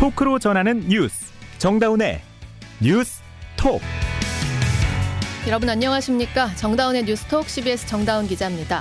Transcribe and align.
토크로 0.00 0.38
전하는 0.38 0.88
뉴스 0.88 1.26
정다운의 1.58 2.22
뉴스 2.80 3.20
톡 3.54 3.82
여러분 5.46 5.68
안녕하십니까 5.68 6.54
정다운의 6.54 7.04
뉴스톡 7.04 7.46
CBS 7.46 7.86
정다운 7.86 8.26
기자입니다. 8.26 8.80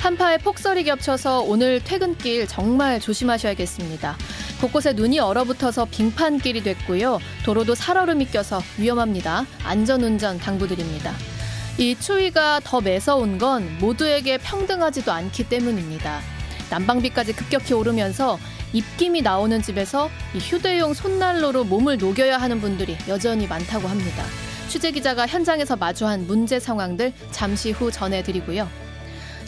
한파에 0.00 0.38
폭설이 0.38 0.82
겹쳐서 0.82 1.42
오늘 1.42 1.78
퇴근길 1.84 2.48
정말 2.48 2.98
조심하셔야겠습니다. 2.98 4.16
곳곳에 4.60 4.94
눈이 4.94 5.20
얼어붙어서 5.20 5.84
빙판길이 5.92 6.64
됐고요. 6.64 7.20
도로도 7.44 7.76
살얼음이 7.76 8.26
껴서 8.26 8.60
위험합니다. 8.78 9.46
안전운전 9.62 10.40
당부드립니다. 10.40 11.12
이 11.78 11.94
추위가 11.94 12.58
더 12.64 12.80
매서운 12.80 13.38
건 13.38 13.78
모두에게 13.78 14.38
평등하지도 14.38 15.12
않기 15.12 15.48
때문입니다. 15.48 16.18
난방비까지 16.68 17.34
급격히 17.34 17.74
오르면서 17.74 18.40
입김이 18.72 19.22
나오는 19.22 19.62
집에서 19.62 20.10
이 20.34 20.38
휴대용 20.38 20.94
손난로로 20.94 21.64
몸을 21.64 21.98
녹여야 21.98 22.38
하는 22.38 22.60
분들이 22.60 22.96
여전히 23.08 23.46
많다고 23.46 23.88
합니다. 23.88 24.24
취재 24.68 24.90
기자가 24.90 25.26
현장에서 25.26 25.76
마주한 25.76 26.26
문제 26.26 26.60
상황들 26.60 27.12
잠시 27.30 27.70
후 27.70 27.90
전해드리고요. 27.90 28.68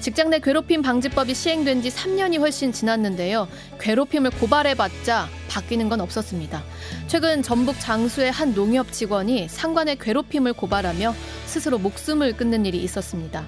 직장 0.01 0.31
내 0.31 0.39
괴롭힘 0.39 0.81
방지법이 0.81 1.35
시행된 1.35 1.83
지 1.83 1.91
3년이 1.91 2.39
훨씬 2.39 2.73
지났는데요. 2.73 3.47
괴롭힘을 3.79 4.31
고발해봤자 4.31 5.29
바뀌는 5.51 5.91
건 5.91 6.01
없었습니다. 6.01 6.63
최근 7.07 7.43
전북 7.43 7.79
장수의 7.79 8.33
한 8.33 8.55
농협 8.55 8.93
직원이 8.93 9.47
상관의 9.49 9.97
괴롭힘을 9.97 10.55
고발하며 10.55 11.15
스스로 11.45 11.79
목숨을 11.79 12.35
끊는 12.35 12.65
일이 12.65 12.79
있었습니다. 12.83 13.45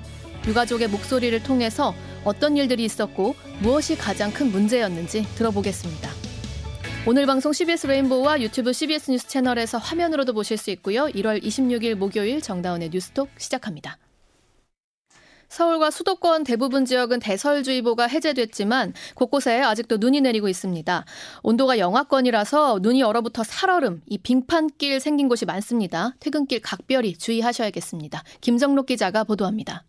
유가족의 0.47 0.89
목소리를 0.89 1.43
통해서 1.43 1.95
어떤 2.25 2.57
일들이 2.57 2.85
있었고 2.85 3.35
무엇이 3.61 3.97
가장 3.97 4.33
큰 4.33 4.51
문제였는지 4.51 5.25
들어보겠습니다. 5.37 6.11
오늘 7.05 7.27
방송 7.27 7.53
CBS 7.53 7.89
레인보우와 7.89 8.41
유튜브 8.41 8.73
CBS 8.73 9.11
뉴스 9.11 9.27
채널에서 9.27 9.79
화면으로도 9.79 10.35
보실 10.35 10.57
수 10.57 10.71
있고요. 10.71 11.07
1월 11.07 11.43
26일 11.43 11.97
목요일 11.97 12.41
정다운의 12.41 12.91
뉴스톡 12.91 13.29
시작합니다. 13.39 13.99
서울과 15.49 15.91
수도권 15.91 16.45
대부분 16.45 16.87
지역은 16.87 17.19
대설주의보가 17.19 18.07
해제됐지만 18.07 18.95
곳곳에 19.15 19.61
아직도 19.61 19.99
눈이 19.99 20.23
내리고 20.23 20.49
있습니다. 20.49 21.05
온도가 21.43 21.79
영하권이라서 21.79 22.79
눈이 22.81 23.03
얼어붙어 23.03 23.43
살얼음, 23.45 24.01
이 24.07 24.17
빙판길 24.17 24.99
생긴 25.01 25.29
곳이 25.29 25.45
많습니다. 25.45 26.15
퇴근길 26.21 26.61
각별히 26.63 27.19
주의하셔야겠습니다. 27.19 28.23
김정록 28.41 28.87
기자가 28.87 29.25
보도합니다. 29.25 29.85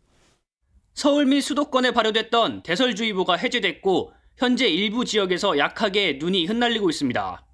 서울 0.93 1.25
및 1.25 1.41
수도권에 1.41 1.91
발효됐던 1.91 2.61
대설주의보가 2.61 3.35
해제됐고 3.35 4.13
현재 4.37 4.67
일부 4.67 5.05
지역에서 5.05 5.57
약하게 5.57 6.17
눈이 6.19 6.45
흩날리고 6.45 6.89
있습니다. 6.89 7.45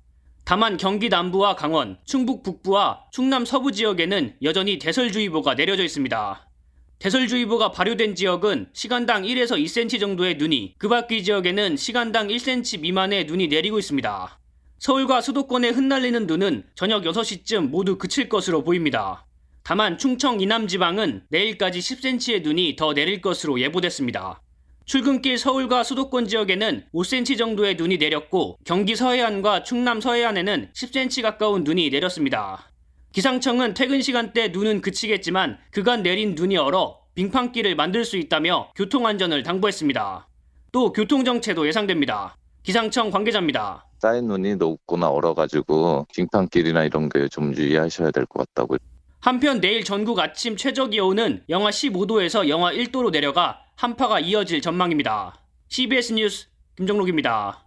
다만 0.43 0.77
경기 0.77 1.09
남부와 1.09 1.55
강원, 1.55 1.97
충북 2.05 2.43
북부와 2.43 3.05
충남 3.11 3.45
서부 3.45 3.71
지역에는 3.71 4.35
여전히 4.41 4.77
대설주의보가 4.77 5.55
내려져 5.55 5.83
있습니다. 5.83 6.47
대설주의보가 6.99 7.71
발효된 7.71 8.15
지역은 8.15 8.71
시간당 8.73 9.23
1에서 9.23 9.51
2cm 9.51 9.99
정도의 10.01 10.35
눈이, 10.35 10.75
그 10.77 10.89
밖의 10.89 11.23
지역에는 11.23 11.77
시간당 11.77 12.27
1cm 12.27 12.81
미만의 12.81 13.25
눈이 13.25 13.47
내리고 13.47 13.79
있습니다. 13.79 14.39
서울과 14.79 15.21
수도권에 15.21 15.69
흩날리는 15.69 16.27
눈은 16.27 16.65
저녁 16.75 17.03
6시쯤 17.03 17.69
모두 17.69 17.97
그칠 17.97 18.27
것으로 18.27 18.63
보입니다. 18.63 19.25
다만 19.69 19.99
충청 19.99 20.41
이남 20.41 20.67
지방은 20.67 21.25
내일까지 21.29 21.77
10cm의 21.77 22.41
눈이 22.41 22.75
더 22.75 22.95
내릴 22.95 23.21
것으로 23.21 23.61
예보됐습니다. 23.61 24.41
출근길 24.85 25.37
서울과 25.37 25.83
수도권 25.83 26.25
지역에는 26.27 26.85
5cm 26.91 27.37
정도의 27.37 27.75
눈이 27.75 27.99
내렸고 27.99 28.57
경기 28.65 28.95
서해안과 28.95 29.61
충남 29.61 30.01
서해안에는 30.01 30.71
10cm 30.73 31.21
가까운 31.21 31.63
눈이 31.63 31.91
내렸습니다. 31.91 32.71
기상청은 33.11 33.75
퇴근 33.75 34.01
시간대 34.01 34.47
눈은 34.47 34.81
그치겠지만 34.81 35.59
그간 35.69 36.01
내린 36.01 36.33
눈이 36.33 36.57
얼어 36.57 37.01
빙판길을 37.13 37.75
만들 37.75 38.05
수 38.05 38.17
있다며 38.17 38.71
교통안전을 38.75 39.43
당부했습니다. 39.43 40.27
또 40.71 40.91
교통정체도 40.93 41.67
예상됩니다. 41.67 42.35
기상청 42.63 43.11
관계자입니다. 43.11 43.85
쌓인 43.99 44.25
눈이 44.25 44.55
녹거나 44.55 45.09
얼어가지고 45.11 46.07
빙판길이나 46.15 46.85
이런 46.85 47.07
게 47.07 47.27
좀 47.27 47.53
유의하셔야 47.55 48.09
될 48.09 48.25
것 48.25 48.47
같다고. 48.47 48.77
한편 49.19 49.59
내일 49.59 49.83
전국 49.83 50.17
아침 50.19 50.55
최저 50.55 50.87
기온은 50.87 51.43
영하 51.49 51.71
15도에서 51.71 52.47
영하 52.47 52.71
1도로 52.71 53.11
내려가 53.11 53.59
한파가 53.75 54.21
이어질 54.21 54.61
전망입니다. 54.61 55.35
CBS 55.67 56.13
뉴스 56.13 56.47
김정록입니다. 56.77 57.65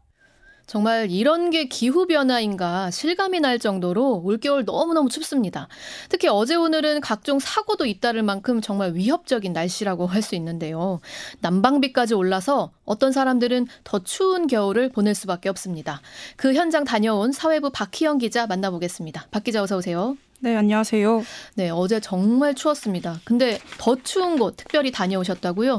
정말 0.67 1.11
이런 1.11 1.51
게 1.51 1.67
기후변화인가 1.67 2.91
실감이 2.91 3.41
날 3.41 3.59
정도로 3.59 4.23
올겨울 4.25 4.65
너무너무 4.65 5.11
춥습니다. 5.11 5.69
특히 6.09 6.29
어제 6.29 6.55
오늘은 6.55 7.03
각종 7.03 7.39
사고도 7.39 7.85
잇따를 7.85 8.23
만큼 8.23 8.63
정말 8.63 8.95
위협적인 8.95 9.53
날씨라고 9.53 10.07
할 10.07 10.23
수 10.23 10.35
있는데요. 10.37 11.01
난방비까지 11.41 12.15
올라서 12.15 12.73
어떤 12.87 13.13
사람들은 13.13 13.67
더 13.85 13.99
추운 13.99 14.47
겨울을 14.47 14.91
보낼 14.91 15.15
수밖에 15.15 15.51
없습니다. 15.51 16.01
그 16.37 16.55
현장 16.55 16.85
다녀온 16.85 17.33
사회부 17.33 17.71
박희영 17.71 18.17
기자 18.19 18.47
만나보겠습니다. 18.47 19.27
박 19.31 19.45
기자 19.45 19.63
어서 19.63 19.77
오세요. 19.77 20.17
네, 20.45 20.57
안녕하세요. 20.57 21.23
네, 21.55 21.71
어제 21.71 22.01
정말 22.01 22.57
추웠습니다. 22.57 23.21
근데 23.23 23.61
더 23.79 23.95
추운 24.03 24.41
곳 24.41 24.57
특별히 24.57 24.91
다녀오셨다고요? 24.91 25.79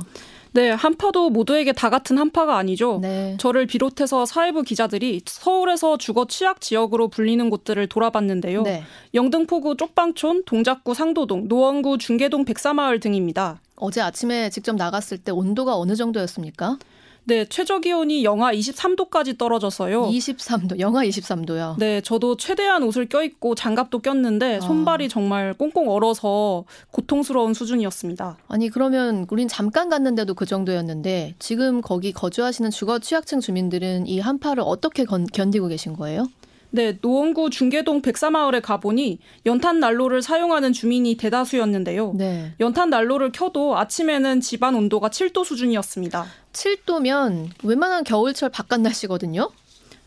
네, 0.53 0.69
한파도 0.69 1.29
모두에게 1.31 1.74
다 1.74 1.90
같은 1.90 2.18
한파가 2.18 2.56
아니죠. 2.56 3.00
네. 3.02 3.35
저를 3.40 3.66
비롯해서 3.66 4.25
사회부 4.25 4.62
기자들이 4.62 5.19
서울에서 5.25 5.97
주거 5.97 6.28
취약 6.28 6.62
지역으로 6.62 7.09
불리는 7.09 7.50
곳들을 7.50 7.88
돌아봤는데요. 7.88 8.62
네. 8.62 8.84
영등포구 9.13 9.75
쪽방촌, 9.75 10.44
동작구 10.46 10.94
상도동, 10.94 11.50
노원구 11.50 11.97
중계동 11.97 12.46
백사마을 12.46 13.02
등입니다. 13.02 13.59
어제 13.75 14.00
아침에 14.00 14.50
직접 14.50 14.78
나갔을 14.78 15.18
때 15.18 15.34
온도가 15.34 15.75
어느 15.75 15.97
정도였습니까? 15.97 16.78
네, 17.25 17.45
최저 17.45 17.79
기온이 17.79 18.23
영하 18.23 18.51
23도까지 18.51 19.38
떨어져서요. 19.38 20.07
23도, 20.07 20.79
영하 20.79 21.06
23도요. 21.06 21.78
네, 21.79 22.01
저도 22.01 22.35
최대한 22.35 22.84
옷을 22.84 23.07
껴입고 23.07 23.56
장갑도 23.56 24.00
꼈는데 24.00 24.59
손발이 24.59 25.07
정말 25.07 25.53
꽁꽁 25.53 25.89
얼어서 25.89 26.66
고통스러운 26.91 27.53
수준이었습니다. 27.53 28.38
아니 28.47 28.69
그러면 28.69 29.25
우린 29.29 29.47
잠깐 29.47 29.89
갔는데도 29.89 30.34
그 30.34 30.45
정도였는데 30.45 31.35
지금 31.39 31.81
거기 31.81 32.11
거주하시는 32.11 32.69
주거 32.72 33.00
취약층 33.00 33.40
주민들은 33.40 34.07
이 34.07 34.19
한파를 34.19 34.63
어떻게 34.66 35.05
건, 35.05 35.25
견디고 35.25 35.67
계신 35.67 35.94
거예요? 35.94 36.28
네, 36.75 36.97
노원구 37.01 37.51
중계동 37.51 38.01
백사마을에 38.01 38.59
가보니 38.59 39.19
연탄 39.45 39.79
난로를 39.79 40.23
사용하는 40.23 40.73
주민이 40.73 41.17
대다수였는데요. 41.17 42.13
네. 42.16 42.53
연탄 42.59 42.89
난로를 42.89 43.31
켜도 43.31 43.78
아침에는 43.78 44.41
집안 44.41 44.73
온도가 44.73 45.09
7도 45.09 45.45
수준이었습니다. 45.45 46.25
7도면 46.51 47.50
웬만한 47.63 48.03
겨울철 48.03 48.50
바깥 48.50 48.81
날씨거든요. 48.81 49.51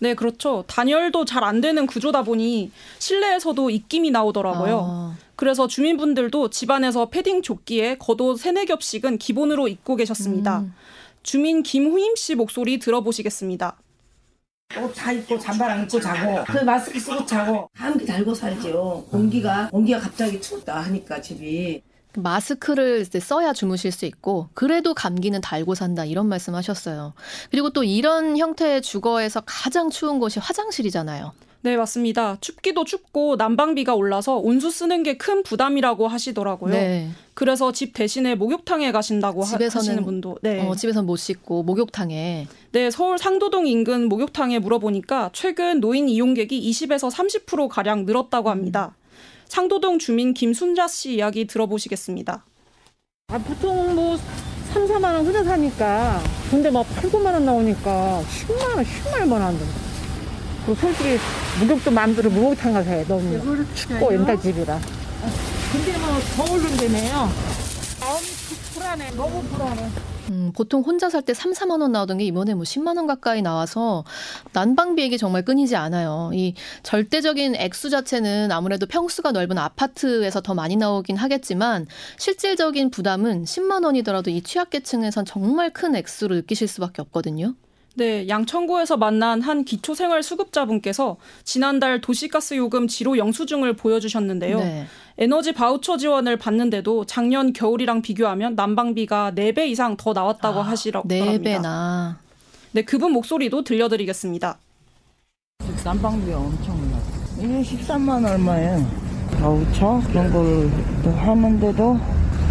네, 0.00 0.14
그렇죠. 0.14 0.64
단열도 0.66 1.24
잘 1.24 1.44
안 1.44 1.60
되는 1.60 1.86
구조다 1.86 2.24
보니 2.24 2.72
실내에서도 2.98 3.70
입김이 3.70 4.10
나오더라고요. 4.10 4.80
아, 4.84 5.16
그래서 5.36 5.68
주민분들도 5.68 6.50
집안에서 6.50 7.10
패딩 7.10 7.42
조끼에 7.42 7.96
겉옷 7.98 8.40
세네 8.40 8.64
겹씩은 8.64 9.18
기본으로 9.18 9.68
입고 9.68 9.94
계셨습니다. 9.94 10.58
음. 10.60 10.74
주민 11.22 11.62
김후임 11.62 12.16
씨 12.16 12.34
목소리 12.34 12.80
들어보시겠습니다. 12.80 13.76
옷 14.74 14.92
다 14.94 15.12
입고 15.12 15.38
잠바 15.38 15.66
안 15.72 15.82
입고 15.84 16.00
자고 16.00 16.44
그 16.44 16.58
마스크 16.64 16.98
쓰고 16.98 17.24
자고 17.24 17.70
감기 17.74 18.04
달고 18.04 18.34
살죠. 18.34 19.06
공기가 19.10 19.68
공기가 19.70 20.00
갑자기 20.00 20.40
춥다 20.40 20.80
하니까 20.80 21.20
집이 21.20 21.82
마스크를 22.16 23.02
이제 23.02 23.20
써야 23.20 23.52
주무실 23.52 23.92
수 23.92 24.06
있고 24.06 24.48
그래도 24.54 24.92
감기는 24.94 25.40
달고 25.40 25.74
산다 25.74 26.04
이런 26.04 26.26
말씀하셨어요. 26.28 27.12
그리고 27.50 27.70
또 27.70 27.84
이런 27.84 28.36
형태의 28.36 28.82
주거에서 28.82 29.42
가장 29.46 29.90
추운 29.90 30.18
곳이 30.18 30.40
화장실이잖아요. 30.40 31.32
네, 31.62 31.76
맞습니다. 31.76 32.36
춥기도 32.40 32.84
춥고 32.84 33.36
난방비가 33.36 33.94
올라서 33.94 34.36
온수 34.36 34.70
쓰는 34.70 35.02
게 35.02 35.16
큰 35.16 35.42
부담이라고 35.42 36.06
하시더라고요. 36.06 36.72
네. 36.72 37.08
그래서 37.34 37.72
집 37.72 37.92
대신에 37.92 38.34
목욕탕에 38.36 38.92
가신다고 38.92 39.42
하- 39.42 39.56
집에서는- 39.58 39.74
하시는 39.74 40.04
분도 40.04 40.38
네. 40.42 40.60
어, 40.66 40.74
집에선 40.76 41.06
못 41.06 41.16
씻고 41.16 41.64
목욕탕에 41.64 42.46
네, 42.72 42.90
서울 42.90 43.18
상도동 43.18 43.66
인근 43.66 44.08
목욕탕에 44.08 44.58
물어보니까 44.60 45.30
최근 45.32 45.80
노인 45.80 46.08
이용객이 46.08 46.60
20에서 46.70 47.10
30% 47.10 47.68
가량 47.68 48.04
늘었다고 48.04 48.50
합니다. 48.50 48.94
상도동 49.48 49.98
주민 49.98 50.34
김순자 50.34 50.86
씨 50.88 51.14
이야기 51.14 51.46
들어보시겠습니다. 51.46 52.44
아, 53.28 53.38
보통 53.38 53.94
뭐 53.96 54.16
3, 54.72 54.86
4만 54.86 55.04
원 55.14 55.24
후져 55.26 55.42
사니까 55.42 56.20
근데 56.50 56.70
막 56.70 56.86
8, 56.94 57.10
9만 57.10 57.32
원 57.32 57.44
나오니까 57.44 58.22
10만 58.22 58.76
원, 58.76 58.84
10만 58.84 59.32
원안 59.32 59.58
돼. 59.58 59.64
그 60.66 60.74
솔직히 60.74 61.16
목욕도 61.60 61.90
마음대로 61.92 62.28
목욕탕 62.30 62.72
가서 62.72 62.90
해. 62.90 63.04
너무 63.06 63.64
춥고 63.74 64.12
옛날 64.12 64.40
집이라. 64.40 64.78
근데 65.72 65.92
뭐더 65.98 66.52
오른다며요. 66.52 67.12
마음이 68.00 68.26
불안해. 68.74 69.10
너무 69.12 69.42
불안해. 69.44 69.88
음, 70.30 70.50
보통 70.56 70.82
혼자 70.82 71.08
살 71.08 71.22
때 71.22 71.34
3, 71.34 71.52
4만 71.52 71.80
원 71.82 71.92
나오던 71.92 72.18
게 72.18 72.24
이번에 72.24 72.54
뭐 72.54 72.64
10만 72.64 72.96
원 72.96 73.06
가까이 73.06 73.42
나와서 73.42 74.02
난방비액이 74.54 75.18
정말 75.18 75.44
끊이지 75.44 75.76
않아요. 75.76 76.30
이 76.34 76.54
절대적인 76.82 77.54
액수 77.54 77.90
자체는 77.90 78.50
아무래도 78.50 78.86
평수가 78.86 79.30
넓은 79.30 79.56
아파트에서 79.58 80.40
더 80.40 80.54
많이 80.54 80.74
나오긴 80.74 81.16
하겠지만 81.16 81.86
실질적인 82.18 82.90
부담은 82.90 83.44
10만 83.44 83.84
원이더라도 83.84 84.30
이 84.32 84.42
취약계층에선 84.42 85.26
정말 85.26 85.72
큰 85.72 85.94
액수를 85.94 86.38
느끼실 86.38 86.66
수밖에 86.66 87.02
없거든요. 87.02 87.54
네, 87.98 88.28
양천구에서 88.28 88.98
만난 88.98 89.40
한 89.40 89.64
기초생활 89.64 90.22
수급자분께서 90.22 91.16
지난달 91.44 92.02
도시가스 92.02 92.54
요금 92.56 92.88
지로 92.88 93.16
영수증을 93.16 93.74
보여주셨는데요. 93.74 94.58
네. 94.58 94.86
에너지 95.16 95.52
바우처 95.52 95.96
지원을 95.96 96.36
받는데도 96.36 97.06
작년 97.06 97.54
겨울이랑 97.54 98.02
비교하면 98.02 98.54
난방비가 98.54 99.32
4배 99.32 99.68
이상 99.68 99.96
더 99.96 100.12
나왔다고 100.12 100.60
하시더랍니다. 100.60 101.24
네 101.24 101.40
배나. 101.40 102.18
네, 102.72 102.82
그분 102.82 103.12
목소리도 103.12 103.64
들려드리겠습니다. 103.64 104.58
난방비가 105.82 106.36
엄청나. 106.36 106.98
이게 107.38 107.62
13만 107.62 108.30
얼마예요. 108.30 109.06
바우처 109.40 110.02
그런 110.08 110.30
걸 110.30 111.16
하는데도 111.16 111.98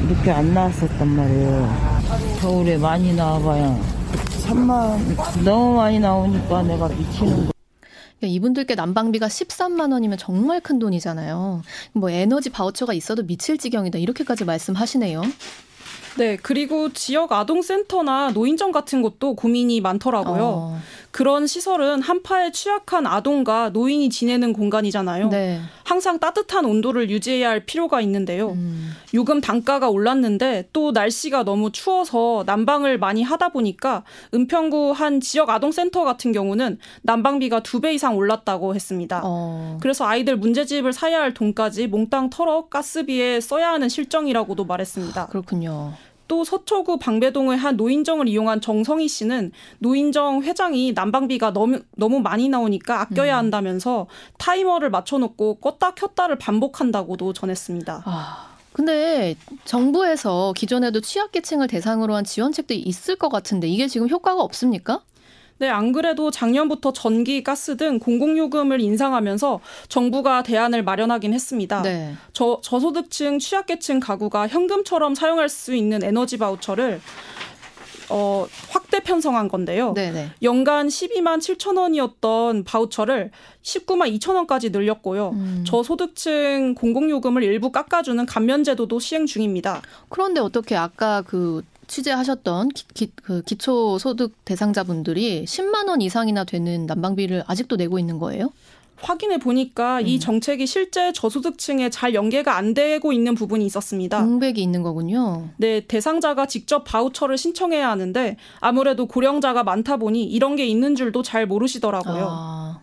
이렇게 0.07 0.31
안 0.31 0.55
나왔었단 0.55 1.07
말이에요. 1.07 1.95
겨울에 2.41 2.77
많이 2.77 3.15
나와봐야 3.15 3.94
3만 4.15 5.43
너무 5.43 5.75
많이 5.75 5.99
나오니까 5.99 6.63
내가 6.63 6.87
미치는 6.87 7.47
거. 7.47 7.51
그러니까 8.19 8.27
이분들께 8.27 8.75
난방비가 8.75 9.27
13만 9.27 9.91
원이면 9.91 10.17
정말 10.17 10.61
큰 10.61 10.79
돈이잖아요. 10.79 11.61
뭐 11.93 12.09
에너지 12.09 12.49
바우처가 12.49 12.93
있어도 12.93 13.23
미칠 13.23 13.57
지경이다 13.57 13.99
이렇게까지 13.99 14.45
말씀하시네요. 14.45 15.21
네, 16.17 16.37
그리고 16.37 16.93
지역 16.93 17.33
아동센터나 17.33 18.31
노인정 18.31 18.71
같은 18.71 19.01
곳도 19.01 19.35
고민이 19.35 19.81
많더라고요. 19.81 20.43
어, 20.43 20.79
그런 21.15 21.47
시설은 21.47 22.01
한파에 22.01 22.51
취약한 22.51 23.07
아동과 23.07 23.69
노인이 23.69 24.09
지내는 24.09 24.51
공간이잖아요. 24.51 25.29
네. 25.29 25.61
항상 25.85 26.19
따뜻한 26.19 26.65
온도를 26.65 27.09
유지해야 27.09 27.51
할 27.51 27.65
필요가 27.65 28.01
있는데요. 28.01 28.49
음, 28.49 28.91
요금 29.13 29.39
단가가 29.39 29.87
올랐는데 29.87 30.67
또 30.73 30.91
날씨가 30.91 31.43
너무 31.43 31.71
추워서 31.71 32.43
난방을 32.45 32.97
많이 32.99 33.23
하다 33.23 33.49
보니까 33.49 34.03
은평구 34.33 34.91
한 34.91 35.21
지역 35.21 35.49
아동센터 35.51 36.03
같은 36.03 36.33
경우는 36.33 36.79
난방비가 37.03 37.61
두 37.63 37.79
배 37.79 37.93
이상 37.93 38.17
올랐다고 38.17 38.75
했습니다. 38.75 39.21
어. 39.23 39.77
그래서 39.81 40.05
아이들 40.05 40.35
문제집을 40.35 40.91
사야 40.91 41.21
할 41.21 41.33
돈까지 41.33 41.87
몽땅 41.87 42.29
털어 42.29 42.67
가스비에 42.67 43.39
써야 43.39 43.71
하는 43.71 43.87
실정이라고도 43.87 44.65
말했습니다. 44.65 45.27
그렇군요. 45.27 45.93
또 46.27 46.43
서초구 46.43 46.97
방배동의 46.97 47.57
한 47.57 47.77
노인정을 47.77 48.27
이용한 48.27 48.61
정성희 48.61 49.07
씨는 49.07 49.51
노인정 49.79 50.43
회장이 50.43 50.93
난방비가 50.93 51.53
너무 51.53 51.79
너무 51.95 52.19
많이 52.19 52.49
나오니까 52.49 53.01
아껴야 53.01 53.37
한다면서 53.37 54.07
타이머를 54.37 54.89
맞춰놓고 54.89 55.59
껐다 55.61 55.95
켰다를 55.95 56.37
반복한다고도 56.37 57.33
전했습니다. 57.33 58.03
아. 58.05 58.55
근데 58.73 59.35
정부에서 59.63 60.53
기존에도 60.53 60.99
취약계층을 60.99 61.67
대상으로 61.67 62.13
한 62.13 62.25
지원책도 62.25 62.73
있을 62.73 63.15
것 63.15 63.29
같은데 63.29 63.69
이게 63.69 63.87
지금 63.87 64.09
효과가 64.09 64.41
없습니까? 64.41 65.01
네, 65.57 65.69
안 65.69 65.93
그래도 65.93 66.31
작년부터 66.31 66.91
전기, 66.91 67.41
가스 67.41 67.77
등 67.77 67.97
공공요금을 67.99 68.81
인상하면서 68.81 69.61
정부가 69.87 70.43
대안을 70.43 70.83
마련하긴 70.83 71.33
했습니다. 71.33 71.81
네. 71.81 72.13
저, 72.33 72.59
저소득층, 72.61 73.39
취약계층 73.39 74.01
가구가 74.01 74.47
현금처럼 74.47 75.15
사용할 75.15 75.47
수 75.47 75.73
있는 75.73 76.03
에너지 76.03 76.37
바우처를 76.37 76.99
어, 78.09 78.45
확대 78.69 78.99
편성한 78.99 79.47
건데요. 79.47 79.93
네네. 79.93 80.31
연간 80.43 80.87
12만 80.87 81.39
7천 81.39 81.77
원이었던 81.77 82.63
바우처를 82.63 83.31
19만 83.63 84.15
2천 84.19 84.35
원까지 84.35 84.69
늘렸고요. 84.69 85.29
음. 85.29 85.63
저소득층 85.65 86.75
공공요금을 86.75 87.43
일부 87.43 87.71
깎아주는 87.71 88.23
감면제도도 88.25 88.99
시행 88.99 89.25
중입니다. 89.25 89.81
그런데 90.09 90.39
어떻게 90.39 90.75
아까 90.75 91.23
그 91.23 91.63
취재하셨던 91.87 92.69
기, 92.69 92.87
기, 92.93 93.11
그 93.15 93.41
기초소득 93.43 94.45
대상자분들이 94.45 95.45
10만 95.45 95.87
원 95.87 96.01
이상이나 96.01 96.43
되는 96.43 96.85
난방비를 96.85 97.43
아직도 97.47 97.75
내고 97.75 97.99
있는 97.99 98.19
거예요? 98.19 98.49
확인해 99.01 99.37
보니까 99.37 99.99
음. 99.99 100.07
이 100.07 100.19
정책이 100.19 100.65
실제 100.65 101.11
저소득층에 101.11 101.89
잘 101.89 102.13
연계가 102.13 102.55
안 102.55 102.73
되고 102.73 103.11
있는 103.11 103.35
부분이 103.35 103.65
있었습니다. 103.65 104.23
공백이 104.23 104.61
있는 104.61 104.83
거군요. 104.83 105.49
네, 105.57 105.81
대상자가 105.81 106.47
직접 106.47 106.83
바우처를 106.83 107.37
신청해야 107.37 107.89
하는데 107.89 108.37
아무래도 108.59 109.05
고령자가 109.05 109.63
많다 109.63 109.97
보니 109.97 110.23
이런 110.23 110.55
게 110.55 110.65
있는 110.65 110.95
줄도 110.95 111.23
잘 111.23 111.45
모르시더라고요. 111.45 112.27
아, 112.29 112.79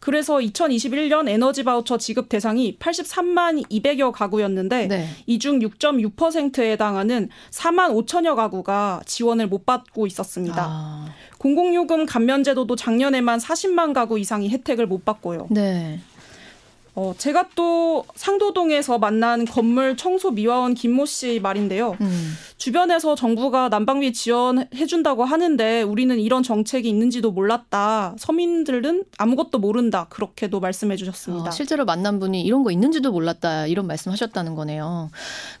그래서 0.00 0.36
2021년 0.38 1.28
에너지 1.28 1.64
바우처 1.64 1.98
지급 1.98 2.28
대상이 2.28 2.76
83만 2.78 3.68
200여 3.68 4.12
가구였는데 4.12 4.86
네. 4.86 5.08
이중 5.26 5.58
6.6%에 5.58 6.72
해당하는 6.72 7.28
4만 7.50 8.06
5천여 8.06 8.36
가구가 8.36 9.02
지원을 9.06 9.48
못 9.48 9.66
받고 9.66 10.06
있었습니다. 10.06 10.64
아, 10.66 11.08
공공요금 11.38 12.06
감면 12.06 12.44
제도도 12.44 12.76
작년에만 12.76 13.38
40만 13.38 13.92
가구 13.92 14.18
이상이 14.18 14.50
혜택을 14.50 14.86
못 14.86 15.04
받고요. 15.04 15.48
네. 15.50 16.00
어, 16.98 17.14
제가 17.16 17.50
또 17.54 18.04
상도동에서 18.16 18.98
만난 18.98 19.44
건물 19.44 19.96
청소 19.96 20.32
미화원 20.32 20.74
김모 20.74 21.06
씨 21.06 21.38
말인데요. 21.38 21.96
음. 22.00 22.34
주변에서 22.56 23.14
정부가 23.14 23.68
난방비 23.68 24.12
지원해준다고 24.12 25.24
하는데 25.24 25.82
우리는 25.82 26.18
이런 26.18 26.42
정책이 26.42 26.88
있는지도 26.88 27.30
몰랐다. 27.30 28.16
서민들은 28.18 29.04
아무것도 29.16 29.60
모른다. 29.60 30.08
그렇게도 30.10 30.58
말씀해 30.58 30.96
주셨습니다. 30.96 31.46
아, 31.46 31.50
실제로 31.52 31.84
만난 31.84 32.18
분이 32.18 32.42
이런 32.42 32.64
거 32.64 32.72
있는지도 32.72 33.12
몰랐다 33.12 33.68
이런 33.68 33.86
말씀 33.86 34.10
하셨다는 34.10 34.56
거네요. 34.56 35.12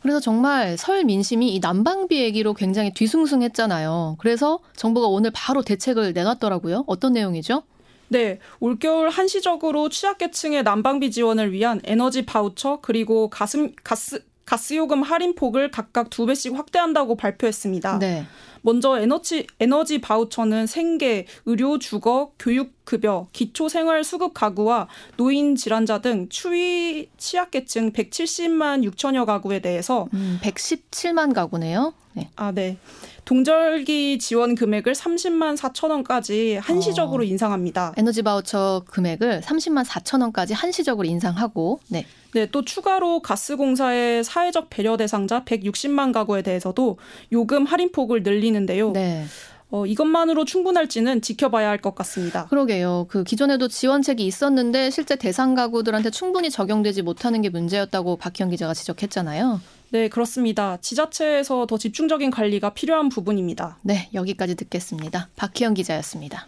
그래서 0.02 0.18
정말 0.18 0.76
설 0.76 1.04
민심이 1.04 1.54
이 1.54 1.60
난방비 1.60 2.20
얘기로 2.20 2.54
굉장히 2.54 2.92
뒤숭숭했잖아요. 2.92 4.16
그래서 4.18 4.58
정부가 4.74 5.06
오늘 5.06 5.30
바로 5.32 5.62
대책을 5.62 6.14
내놨더라고요. 6.14 6.82
어떤 6.88 7.12
내용이죠? 7.12 7.62
네, 8.08 8.38
올겨울 8.60 9.10
한시적으로 9.10 9.88
취약계층의 9.88 10.62
난방비 10.62 11.10
지원을 11.10 11.52
위한 11.52 11.80
에너지 11.84 12.24
바우처 12.24 12.80
그리고 12.82 13.28
가슴, 13.28 13.72
가스 13.84 14.24
가스요금 14.48 15.02
할인 15.02 15.34
폭을 15.34 15.70
각각 15.70 16.08
두 16.08 16.24
배씩 16.24 16.54
확대한다고 16.54 17.16
발표했습니다. 17.16 17.98
네. 17.98 18.24
먼저 18.62 18.98
에너지 18.98 19.46
에너지 19.60 20.00
바우처는 20.00 20.66
생계, 20.66 21.26
의료, 21.44 21.78
주거, 21.78 22.32
교육 22.38 22.72
급여, 22.84 23.28
기초 23.32 23.68
생활 23.68 24.02
수급 24.04 24.32
가구와 24.32 24.88
노인 25.18 25.54
질환자 25.54 26.00
등 26.00 26.28
추위 26.30 27.10
취약계층 27.18 27.92
170만 27.92 28.90
6천여 28.90 29.26
가구에 29.26 29.60
대해서 29.60 30.08
음, 30.14 30.38
117만 30.42 31.34
가구네요. 31.34 31.92
네. 32.14 32.30
아, 32.36 32.50
네. 32.50 32.78
동절기 33.28 34.18
지원 34.18 34.54
금액을 34.54 34.94
30만 34.94 35.54
4천 35.54 35.90
원까지 35.90 36.56
한시적으로 36.62 37.22
어. 37.22 37.26
인상합니다. 37.26 37.92
에너지 37.98 38.22
바우처 38.22 38.84
금액을 38.86 39.42
30만 39.42 39.84
4천 39.84 40.22
원까지 40.22 40.54
한시적으로 40.54 41.06
인상하고 41.06 41.78
네. 41.88 42.06
네, 42.32 42.46
또 42.50 42.64
추가로 42.64 43.20
가스공사의 43.20 44.24
사회적 44.24 44.70
배려 44.70 44.96
대상자 44.96 45.44
160만 45.44 46.14
가구에 46.14 46.40
대해서도 46.40 46.96
요금 47.32 47.66
할인 47.66 47.92
폭을 47.92 48.22
늘리는데요. 48.22 48.92
네. 48.92 49.26
어, 49.70 49.84
이것만으로 49.84 50.46
충분할지는 50.46 51.20
지켜봐야 51.20 51.68
할 51.68 51.82
것 51.82 51.94
같습니다. 51.96 52.46
그러게요. 52.46 53.08
그 53.10 53.24
기존에도 53.24 53.68
지원책이 53.68 54.26
있었는데 54.26 54.88
실제 54.88 55.16
대상 55.16 55.54
가구들한테 55.54 56.08
충분히 56.08 56.48
적용되지 56.48 57.02
못하는 57.02 57.42
게 57.42 57.50
문제였다고 57.50 58.16
박희영 58.16 58.48
기자가 58.48 58.72
지적했잖아요. 58.72 59.60
네, 59.90 60.08
그렇습니다. 60.08 60.76
지자체에서 60.78 61.66
더 61.66 61.78
집중적인 61.78 62.30
관리가 62.30 62.74
필요한 62.74 63.08
부분입니다. 63.08 63.78
네, 63.82 64.10
여기까지 64.12 64.54
듣겠습니다. 64.54 65.30
박희영 65.36 65.74
기자였습니다. 65.74 66.46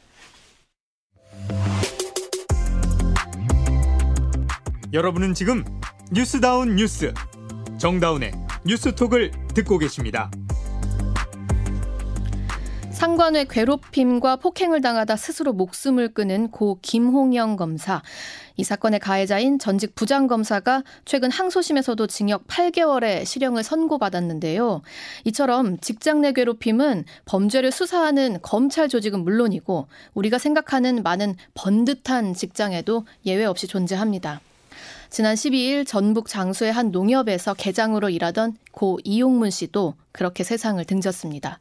여러분은 4.92 5.35
지금 5.35 5.64
뉴스다운 6.12 6.76
뉴스 6.76 7.14
정다운의 7.78 8.32
뉴스톡을 8.66 9.30
듣고 9.54 9.78
계십니다. 9.78 10.30
상관의 13.00 13.49
괴롭힘과 13.49 14.37
폭행을 14.37 14.83
당하다 14.83 15.16
스스로 15.16 15.54
목숨을 15.54 16.12
끊은 16.12 16.50
고 16.50 16.78
김홍영 16.83 17.57
검사. 17.57 18.02
이 18.59 18.62
사건의 18.62 19.00
가해자인 19.00 19.59
전직 19.59 19.95
부장검사가 19.95 20.83
최근 21.07 21.30
항소심에서도 21.30 22.07
징역 22.09 22.47
8개월의 22.47 23.25
실형을 23.25 23.62
선고받았는데요. 23.62 24.83
이처럼 25.25 25.78
직장 25.80 26.21
내 26.21 26.35
괴롭힘은 26.35 27.07
범죄를 27.25 27.73
수사하는 27.73 28.37
검찰 28.42 28.90
조직은 28.90 29.21
물론이고 29.21 29.87
우리가 30.12 30.37
생각하는 30.37 31.02
많은 31.02 31.37
번듯한 31.54 32.35
직장에도 32.35 33.07
예외 33.25 33.47
없이 33.47 33.66
존재합니다. 33.66 34.42
지난 35.11 35.35
12일 35.35 35.85
전북 35.85 36.29
장수의 36.29 36.73
한 36.73 36.93
농협에서 36.93 37.55
계장으로 37.55 38.11
일하던 38.11 38.57
고 38.71 39.00
이용문 39.02 39.50
씨도 39.50 39.95
그렇게 40.12 40.45
세상을 40.45 40.83
등졌습니다. 40.85 41.59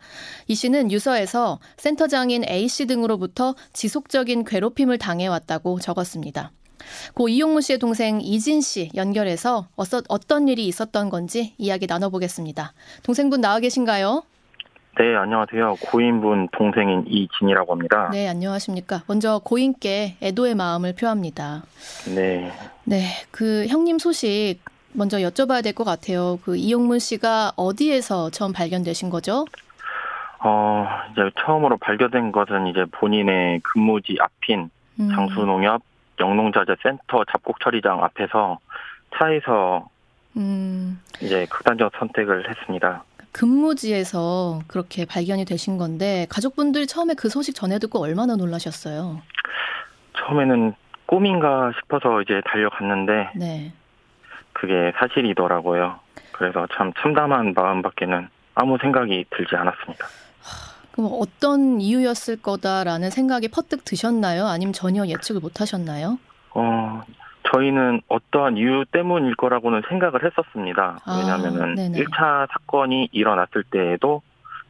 이 0.48 0.54
씨는 0.54 0.92
유서에서 0.92 1.60
센터장인 1.78 2.44
A 2.48 2.68
씨 2.68 2.86
등으로부터 2.86 3.56
지속적인 3.74 4.44
괴롭힘을 4.44 5.00
당해왔다고 5.00 5.80
적었습니다. 5.80 6.52
고 7.16 7.28
이용문 7.28 7.64
씨의 7.64 7.80
동생 7.80 8.22
이진 8.22 8.62
씨 8.62 8.92
연결해서 8.94 9.68
어떤 10.08 10.48
일이 10.48 10.68
있었던 10.68 11.10
건지 11.10 11.56
이야기 11.58 11.88
나눠보겠습니다. 11.88 12.74
동생분 13.02 13.42
나와 13.42 13.60
계신가요? 13.60 14.24
네, 14.98 15.16
안녕하세요. 15.16 15.76
고인분 15.82 16.50
동생인 16.52 17.06
이진이라고 17.08 17.74
합니다. 17.74 18.10
네, 18.12 18.28
안녕하십니까. 18.28 19.04
먼저 19.08 19.40
고인께 19.44 20.18
애도의 20.22 20.56
마음을 20.56 20.94
표합니다. 20.94 21.64
네. 22.14 22.52
네, 22.84 23.06
그 23.32 23.66
형님 23.68 23.98
소식 23.98 24.58
먼저 24.92 25.20
여쭤봐야 25.20 25.64
될 25.64 25.74
것 25.74 25.86
같아요. 25.86 26.38
그 26.44 26.58
이용문 26.58 27.00
씨가 27.00 27.54
어디에서 27.56 28.30
처음 28.32 28.52
발견되신 28.52 29.10
거죠? 29.10 29.46
어, 30.44 30.86
이제 31.12 31.22
처음으로 31.46 31.78
발견된 31.78 32.32
것은 32.34 32.68
이제 32.68 32.84
본인의 32.92 33.62
근무지 33.64 34.18
앞인 34.20 34.70
음. 35.00 35.10
장수농협 35.16 35.82
영농자재 36.20 36.76
센터 36.84 37.24
잡곡 37.32 37.62
처리장 37.62 38.04
앞에서 38.04 38.60
차에서 39.18 39.88
음. 40.36 41.00
이제 41.22 41.46
극단적 41.50 41.94
선택을 41.98 42.50
했습니다. 42.50 43.04
근무지에서 43.32 44.62
그렇게 44.68 45.06
발견이 45.06 45.46
되신 45.46 45.78
건데 45.78 46.26
가족분들이 46.30 46.88
처음에 46.88 47.14
그 47.14 47.30
소식 47.30 47.56
전해 47.56 47.80
듣고 47.80 48.00
얼마나 48.02 48.36
놀라셨어요? 48.36 49.22
처음에는 50.18 50.74
꿈인가 51.06 51.72
싶어서 51.80 52.22
이제 52.22 52.42
달려갔는데 52.46 53.32
네. 53.36 53.74
그게 54.54 54.92
사실이더라고요. 55.00 56.00
그래서 56.32 56.68
참 56.76 56.92
참담한 57.02 57.54
마음밖에는 57.54 58.30
아무 58.56 58.78
생각이 58.80 59.26
들지 59.30 59.56
않았습니다. 59.56 60.06
그럼 60.92 61.12
어떤 61.14 61.80
이유였을 61.80 62.42
거다라는 62.42 63.10
생각이 63.10 63.48
퍼뜩 63.48 63.86
드셨나요? 63.86 64.48
아니면 64.48 64.74
전혀 64.74 65.06
예측을 65.06 65.40
못 65.42 65.62
하셨나요? 65.62 66.20
어, 66.52 67.02
저희는 67.52 68.02
어떠한 68.08 68.58
이유 68.58 68.86
때문일 68.92 69.36
거라고는 69.36 69.82
생각을 69.90 70.24
했었습니다. 70.26 71.00
아, 71.06 71.18
왜냐하면은 71.18 71.72
아, 71.80 71.98
1차 71.98 72.48
사건이 72.52 73.10
일어났을 73.12 73.64
때에도 73.72 74.22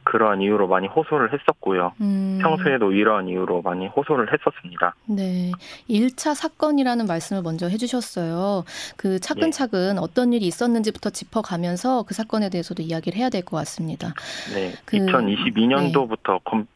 그러한 0.02 0.40
이유로 0.40 0.66
많이 0.66 0.88
호소를 0.88 1.32
했었고요. 1.32 1.92
음. 2.00 2.38
평소에도 2.40 2.90
이러한 2.92 3.28
이유로 3.28 3.60
많이 3.62 3.86
호소를 3.86 4.32
했었습니다. 4.32 4.94
네. 5.06 5.52
1차 5.90 6.34
사건이라는 6.34 7.06
말씀을 7.06 7.42
먼저 7.42 7.68
해주셨어요. 7.68 8.64
그 8.96 9.20
차근차근 9.20 9.96
네. 9.96 10.00
어떤 10.00 10.32
일이 10.32 10.46
있었는지부터 10.46 11.10
짚어가면서 11.10 12.04
그 12.04 12.14
사건에 12.14 12.48
대해서도 12.48 12.82
이야기를 12.82 13.18
해야 13.18 13.28
될 13.28 13.42
것 13.42 13.56
같습니다. 13.58 14.14
네. 14.54 14.72
그, 14.86 14.96
2022년도부터 14.96 16.32
네. 16.34 16.38
권, 16.44 16.66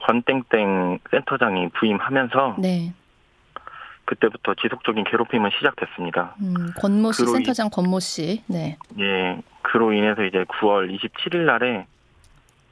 권땡땡 0.00 0.98
센터장이 1.10 1.68
부임하면서 1.70 2.56
네. 2.58 2.92
그때부터 4.12 4.54
지속적인 4.60 5.04
괴롭힘은 5.04 5.50
시작됐습니다. 5.58 6.34
음, 6.42 6.54
권모 6.78 7.12
씨 7.12 7.24
센터장 7.26 7.70
권모 7.70 8.00
씨. 8.00 8.42
네. 8.46 8.76
예. 9.00 9.40
그로 9.62 9.92
인해서 9.92 10.22
이제 10.24 10.44
9월 10.44 10.94
27일 10.94 11.38
날에 11.46 11.86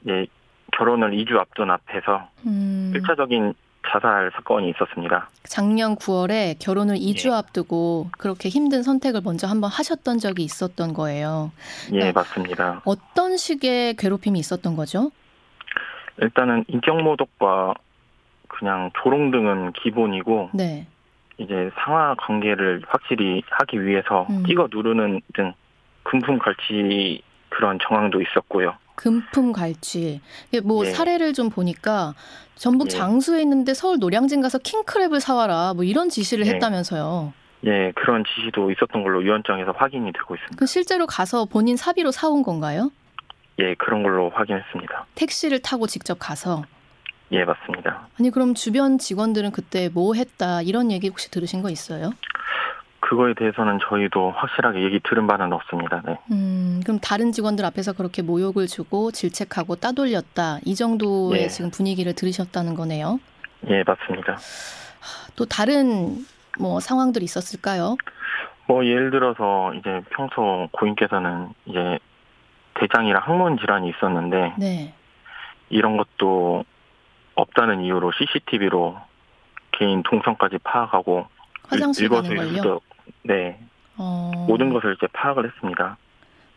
예, 0.07 0.25
결혼을 0.71 1.11
2주 1.11 1.37
앞둔 1.37 1.71
앞에서 1.71 2.29
음. 2.45 2.93
1차적인 2.95 3.55
자살 3.87 4.31
사건이 4.35 4.69
있었습니다. 4.69 5.29
작년 5.43 5.95
9월에 5.95 6.57
결혼을 6.59 6.95
2주 6.97 7.29
예. 7.29 7.33
앞두고 7.33 8.09
그렇게 8.19 8.49
힘든 8.49 8.83
선택을 8.83 9.21
먼저 9.23 9.47
한번 9.47 9.71
하셨던 9.71 10.19
적이 10.19 10.43
있었던 10.43 10.93
거예요. 10.93 11.51
예, 11.87 11.97
그러니까 11.97 12.19
맞습니다. 12.19 12.81
어떤 12.85 13.37
식의 13.37 13.95
괴롭힘이 13.95 14.37
있었던 14.37 14.75
거죠? 14.75 15.11
일단은 16.21 16.65
인격 16.67 17.01
모독과 17.01 17.73
그냥 18.47 18.91
조롱 19.01 19.31
등은 19.31 19.71
기본이고 19.73 20.51
네. 20.53 20.85
이제 21.41 21.71
상하 21.75 22.15
관계를 22.15 22.81
확실히 22.87 23.41
하기 23.49 23.85
위해서 23.85 24.27
음. 24.29 24.43
찍어 24.45 24.69
누르는 24.71 25.21
등 25.33 25.53
금품 26.03 26.39
갈취 26.39 27.21
그런 27.49 27.79
정황도 27.81 28.21
있었고요. 28.21 28.75
금품 28.95 29.51
갈취. 29.51 30.21
뭐 30.63 30.85
예. 30.85 30.91
사례를 30.91 31.33
좀 31.33 31.49
보니까 31.49 32.13
전북 32.55 32.87
예. 32.87 32.89
장수에 32.89 33.41
있는데 33.41 33.73
서울 33.73 33.97
노량진 33.99 34.41
가서 34.41 34.59
킹크랩을 34.59 35.19
사와라 35.19 35.73
뭐 35.73 35.83
이런 35.83 36.09
지시를 36.09 36.45
예. 36.45 36.51
했다면서요. 36.51 37.33
예, 37.65 37.91
그런 37.95 38.23
지시도 38.23 38.71
있었던 38.71 39.03
걸로 39.03 39.19
위원장에서 39.19 39.71
확인이 39.71 40.11
되고 40.13 40.33
있습니다. 40.33 40.55
그 40.57 40.65
실제로 40.65 41.05
가서 41.05 41.45
본인 41.45 41.77
사비로 41.77 42.11
사온 42.11 42.41
건가요? 42.41 42.91
예, 43.59 43.75
그런 43.75 44.01
걸로 44.01 44.29
확인했습니다. 44.31 45.05
택시를 45.15 45.59
타고 45.61 45.85
직접 45.85 46.17
가서. 46.19 46.63
예, 47.31 47.45
맞습니다. 47.45 48.07
아니 48.19 48.29
그럼 48.29 48.53
주변 48.53 48.97
직원들은 48.97 49.51
그때 49.51 49.89
뭐 49.89 50.13
했다 50.13 50.61
이런 50.61 50.91
얘기 50.91 51.07
혹시 51.07 51.31
들으신 51.31 51.61
거 51.61 51.69
있어요? 51.69 52.11
그거에 52.99 53.33
대해서는 53.33 53.79
저희도 53.89 54.31
확실하게 54.31 54.83
얘기 54.83 54.99
들은 54.99 55.27
바는 55.27 55.51
없습니다. 55.53 56.01
네. 56.05 56.17
음, 56.31 56.81
그럼 56.85 56.99
다른 56.99 57.31
직원들 57.31 57.65
앞에서 57.65 57.93
그렇게 57.93 58.21
모욕을 58.21 58.67
주고 58.67 59.11
질책하고 59.11 59.75
따돌렸다 59.75 60.59
이 60.65 60.75
정도의 60.75 61.43
예. 61.43 61.47
지금 61.47 61.71
분위기를 61.71 62.13
들으셨다는 62.13 62.75
거네요. 62.75 63.19
예, 63.69 63.83
맞습니다. 63.85 64.37
또 65.35 65.45
다른 65.45 66.25
뭐 66.59 66.79
상황들이 66.79 67.25
있었을까요? 67.25 67.97
뭐 68.67 68.85
예를 68.85 69.11
들어서 69.11 69.73
이제 69.73 70.01
평소 70.11 70.69
고인께서는 70.71 71.49
이제 71.65 71.99
대장이랑 72.75 73.21
항문 73.25 73.57
질환이 73.57 73.89
있었는데 73.89 74.53
네. 74.57 74.93
이런 75.69 75.97
것도 75.97 76.63
없다는 77.35 77.81
이유로 77.81 78.11
CCTV로 78.11 78.97
개인 79.71 80.03
동선까지 80.03 80.59
파악하고 80.63 81.27
화장실 81.67 82.09
가는 82.09 82.35
걸요? 82.35 82.79
네. 83.23 83.59
어... 83.97 84.31
모든 84.47 84.73
것을 84.73 84.95
이제 84.95 85.07
파악을 85.13 85.45
했습니다. 85.45 85.97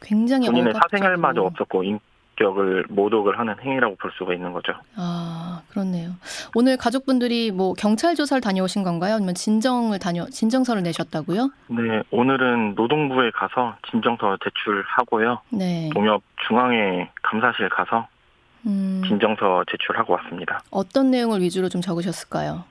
굉장히 0.01 0.47
본인의 0.49 0.75
사생활마저 0.75 1.43
없었고 1.43 1.83
인격을 1.85 2.87
모독을 2.91 3.39
하는 3.39 3.55
행위라고 3.61 3.97
볼 3.97 4.11
수가 4.19 4.35
있는 4.35 4.53
거죠. 4.53 4.75
아 4.97 5.63
그렇네요. 5.71 6.11
오늘 6.55 6.77
가족분들이 6.77 7.51
뭐 7.51 7.73
경찰 7.75 8.15
조사를 8.15 8.41
다녀오신 8.41 8.83
건가요? 8.83 9.15
아니면 9.15 9.35
진정을 9.35 9.99
다녀 9.99 10.27
진정서를 10.27 10.83
내셨다고요? 10.83 11.51
네, 11.69 12.03
오늘은 12.11 12.75
노동부에 12.75 13.31
가서 13.31 13.77
진정서 13.91 14.37
제출하고요. 14.45 15.41
네. 15.51 15.91
농협 15.95 16.23
중앙회 16.47 17.11
감사실 17.23 17.69
가서 17.71 18.07
음... 18.67 19.03
진정서 19.07 19.65
제출하고 19.71 20.15
왔습니다. 20.15 20.61
어떤 20.71 21.11
내용을 21.11 21.41
위주로 21.41 21.69
좀 21.69 21.81
적으셨을까요? 21.81 22.65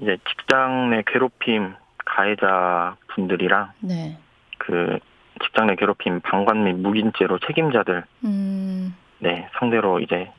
이제 0.00 0.16
직장 0.28 0.90
내 0.90 1.02
괴롭힘 1.06 1.74
가해자 2.04 2.96
분들이랑 3.08 3.72
네. 3.80 4.18
그 4.58 4.98
직장 5.42 5.66
내 5.66 5.76
괴롭힘 5.76 6.20
방관 6.20 6.64
및 6.64 6.74
묵인죄로 6.76 7.38
책임자들 7.40 8.04
음. 8.24 8.94
네 9.18 9.48
상대로 9.58 10.00
이제 10.00 10.30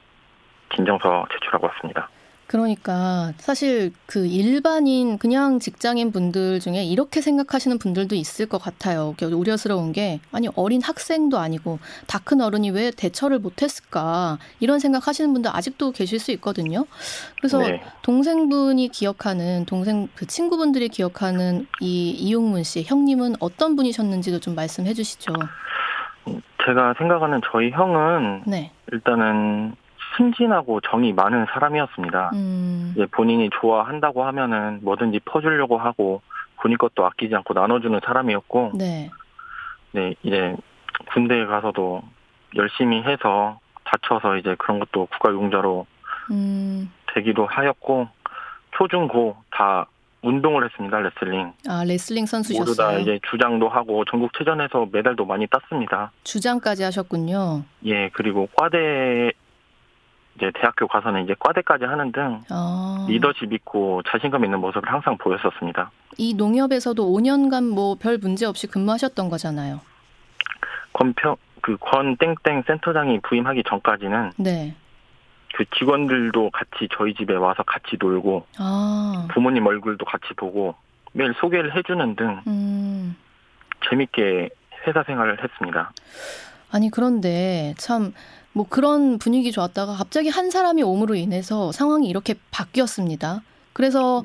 진정서 0.76 1.28
제출하고 1.32 1.68
왔습니다. 1.68 2.10
그러니까 2.50 3.32
사실 3.38 3.91
그 4.08 4.25
일반인 4.25 5.20
그냥 5.20 5.60
직장인 5.60 6.12
분들 6.12 6.60
중에 6.60 6.84
이렇게 6.84 7.22
생각하시는 7.22 7.77
분들도 7.77 8.15
있을 8.15 8.48
것 8.48 8.58
같아요. 8.58 9.13
우려스러운 9.22 9.91
게 9.91 10.20
아니 10.32 10.48
어린 10.56 10.82
학생도 10.82 11.38
아니고 11.38 11.77
다 12.08 12.20
큰 12.29 12.41
어른이 12.41 12.72
왜 12.72 12.91
대처를 12.91 13.39
못했을까 13.39 14.38
이런 14.60 14.79
생각하시는 14.79 15.32
분들 15.34 15.50
아직도 15.53 15.91
계실 15.91 16.20
수 16.20 16.32
있거든요. 16.34 16.86
그래서 17.38 17.60
네. 17.60 17.82
동생분이 18.03 18.89
기억하는 18.89 19.65
동생 19.65 20.08
그 20.15 20.27
친구분들이 20.27 20.89
기억하는 20.89 21.65
이 21.82 22.12
이용문 22.12 22.63
씨 22.63 22.84
형님은 22.84 23.36
어떤 23.39 23.75
분이셨는지도 23.75 24.39
좀 24.39 24.53
말씀해 24.56 24.94
주시죠. 24.94 25.34
제가 26.65 26.94
생각하는 26.98 27.41
저희 27.51 27.72
형은 27.72 28.44
네. 28.46 28.72
일단은 28.91 29.75
순진하고 30.16 30.82
정이 30.82 31.13
많은 31.13 31.46
사람이었습니다. 31.51 32.32
음. 32.34 32.94
이제 32.96 33.06
본인이 33.08 33.50
좋아한다고 33.60 34.24
하면은 34.25 34.80
뭐든지 34.82 35.20
퍼주려고 35.25 35.78
하고 35.78 36.22
본인 36.58 36.78
것도 36.78 37.06
아끼지 37.06 37.36
않고 37.36 37.54
나눠주는 37.54 38.00
사람이었고, 38.04 38.74
네. 38.75 39.10
네, 39.92 40.13
이제 40.24 40.56
군대에 41.13 41.46
가서도 41.46 42.04
열심히 42.56 43.01
해서 43.04 43.60
다쳐서 43.86 44.38
이제 44.38 44.56
그런 44.58 44.80
것도 44.80 45.08
국가용자로 45.08 45.86
음. 46.32 46.92
되기도 47.13 47.46
하였고, 47.46 48.08
초중고 48.72 49.38
다 49.51 49.88
운동을 50.22 50.66
했습니다, 50.66 51.00
레슬링. 51.00 51.54
아, 51.70 51.84
레슬링 51.86 52.25
선수셨어요? 52.25 52.62
모두 52.62 52.75
다 52.75 52.94
이제 53.00 53.20
주장도 53.32 53.70
하고 53.70 54.04
전국 54.06 54.34
체전에서 54.38 54.89
메달도 54.92 55.25
많이 55.25 55.48
땄습니다. 55.48 56.12
주장까지 56.24 56.84
하셨군요. 56.84 57.63
예, 57.86 58.10
그리고 58.10 58.50
과대 58.56 59.32
이제 60.39 60.51
대학교 60.55 60.88
가서는 60.88 61.25
이제 61.25 61.36
과대까지 61.38 61.84
하는 61.84 62.12
등 62.13 62.41
아. 62.50 63.05
리더십 63.10 63.51
있고 63.53 64.01
자신감 64.10 64.46
있는 64.46 64.60
모습을 64.60 64.89
항상 64.91 65.17
보였었습니다. 65.17 65.91
이 66.17 66.34
농협에서도 66.34 67.05
5년간 67.05 67.69
뭐 67.74 67.96
별 67.96 68.17
문제 68.17 68.46
없이 68.46 68.65
근무하셨던 68.67 69.29
거잖아요. 69.29 69.81
권평 70.93 71.36
그권 71.62 72.15
땡땡 72.17 72.63
센터장이 72.65 73.19
부임하기 73.22 73.63
전까지는 73.67 74.31
네. 74.38 74.75
그 75.55 75.65
직원들도 75.77 76.51
같이 76.51 76.88
저희 76.96 77.13
집에 77.13 77.36
와서 77.36 77.63
같이 77.63 77.98
놀고 78.00 78.46
아. 78.60 79.27
부모님 79.34 79.65
얼굴도 79.67 80.05
같이 80.05 80.34
보고 80.38 80.75
매일 81.12 81.34
소개를 81.39 81.75
해주는 81.75 82.15
등 82.15 82.41
음. 82.48 83.17
재밌게 83.89 84.50
회사 84.88 85.03
생활을 85.03 85.43
했습니다. 85.43 85.91
아니 86.72 86.89
그런데 86.89 87.74
참 87.77 88.13
뭐 88.53 88.65
그런 88.68 89.20
분위기 89.20 89.51
좋았다가 89.51 89.94
갑자기 89.94 90.29
한 90.29 90.50
사람이 90.50 90.84
옴으로 90.84 91.15
인해서 91.15 91.72
상황이 91.72 92.08
이렇게 92.10 92.36
바뀌었습니다. 92.51 93.41
그래서 93.74 94.24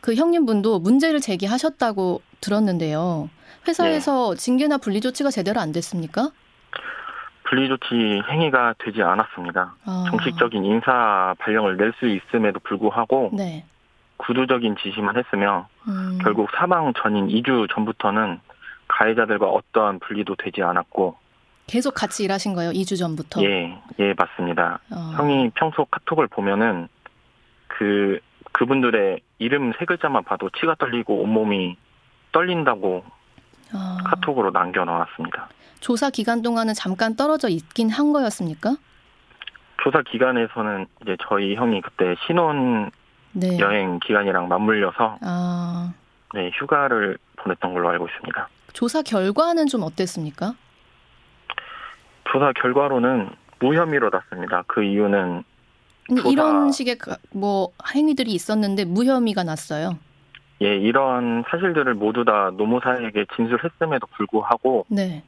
그 0.00 0.14
형님분도 0.14 0.80
문제를 0.80 1.20
제기하셨다고 1.20 2.22
들었는데요. 2.40 3.30
회사에서 3.68 4.34
네. 4.34 4.36
징계나 4.36 4.78
분리 4.78 5.00
조치가 5.00 5.30
제대로 5.30 5.60
안 5.60 5.70
됐습니까? 5.72 6.30
분리 7.44 7.68
조치 7.68 8.22
행위가 8.30 8.74
되지 8.78 9.02
않았습니다. 9.02 9.74
아. 9.84 10.04
정식적인 10.10 10.64
인사 10.64 11.34
발령을 11.38 11.76
낼 11.76 11.92
수 11.98 12.08
있음에도 12.08 12.58
불구하고 12.60 13.30
네. 13.34 13.64
구두적인 14.16 14.76
지시만 14.82 15.16
했으며 15.16 15.68
음. 15.86 16.18
결국 16.22 16.48
사망 16.56 16.92
전인 17.00 17.28
2주 17.28 17.72
전부터는 17.72 18.40
가해자들과 18.88 19.46
어떠한 19.46 20.00
분리도 20.00 20.36
되지 20.36 20.62
않았고 20.62 21.16
계속 21.66 21.94
같이 21.94 22.24
일하신 22.24 22.54
거예요? 22.54 22.72
2주 22.72 22.98
전부터? 22.98 23.42
예, 23.44 23.78
예, 23.98 24.14
맞습니다. 24.16 24.80
어. 24.90 25.12
형이 25.16 25.50
평소 25.54 25.84
카톡을 25.86 26.26
보면은 26.28 26.88
그 27.68 28.18
그분들의 28.52 29.20
이름 29.38 29.72
세 29.78 29.84
글자만 29.84 30.24
봐도 30.24 30.50
치가 30.50 30.74
떨리고 30.74 31.22
온몸이 31.22 31.76
떨린다고 32.32 33.04
어. 33.74 33.96
카톡으로 34.04 34.50
남겨 34.52 34.84
놓았습니다. 34.84 35.48
조사 35.80 36.10
기간 36.10 36.42
동안은 36.42 36.74
잠깐 36.74 37.16
떨어져 37.16 37.48
있긴 37.48 37.90
한 37.90 38.12
거였습니까? 38.12 38.76
조사 39.82 40.02
기간에서는 40.02 40.86
이제 41.02 41.16
저희 41.28 41.56
형이 41.56 41.80
그때 41.80 42.14
신혼 42.26 42.90
네. 43.32 43.58
여행 43.58 43.98
기간이랑 43.98 44.48
맞물려서 44.48 45.18
아. 45.22 45.92
네, 46.34 46.50
휴가를 46.54 47.18
보냈던 47.36 47.72
걸로 47.72 47.88
알고 47.88 48.06
있습니다. 48.08 48.48
조사 48.72 49.02
결과는 49.02 49.66
좀 49.66 49.82
어땠습니까? 49.82 50.54
조사 52.32 52.52
결과로는 52.52 53.28
무혐의로 53.60 54.10
났습니다. 54.10 54.64
그 54.66 54.82
이유는 54.82 55.44
조사... 56.16 56.28
이런 56.30 56.72
식의 56.72 56.96
그뭐 56.96 57.68
행위들이 57.94 58.32
있었는데 58.32 58.86
무혐의가 58.86 59.44
났어요. 59.44 59.98
예, 60.62 60.76
이런 60.76 61.44
사실들을 61.50 61.94
모두 61.94 62.24
다 62.24 62.50
노무사에게 62.56 63.26
진술했음에도 63.36 64.06
불구하고 64.16 64.86
네. 64.88 65.22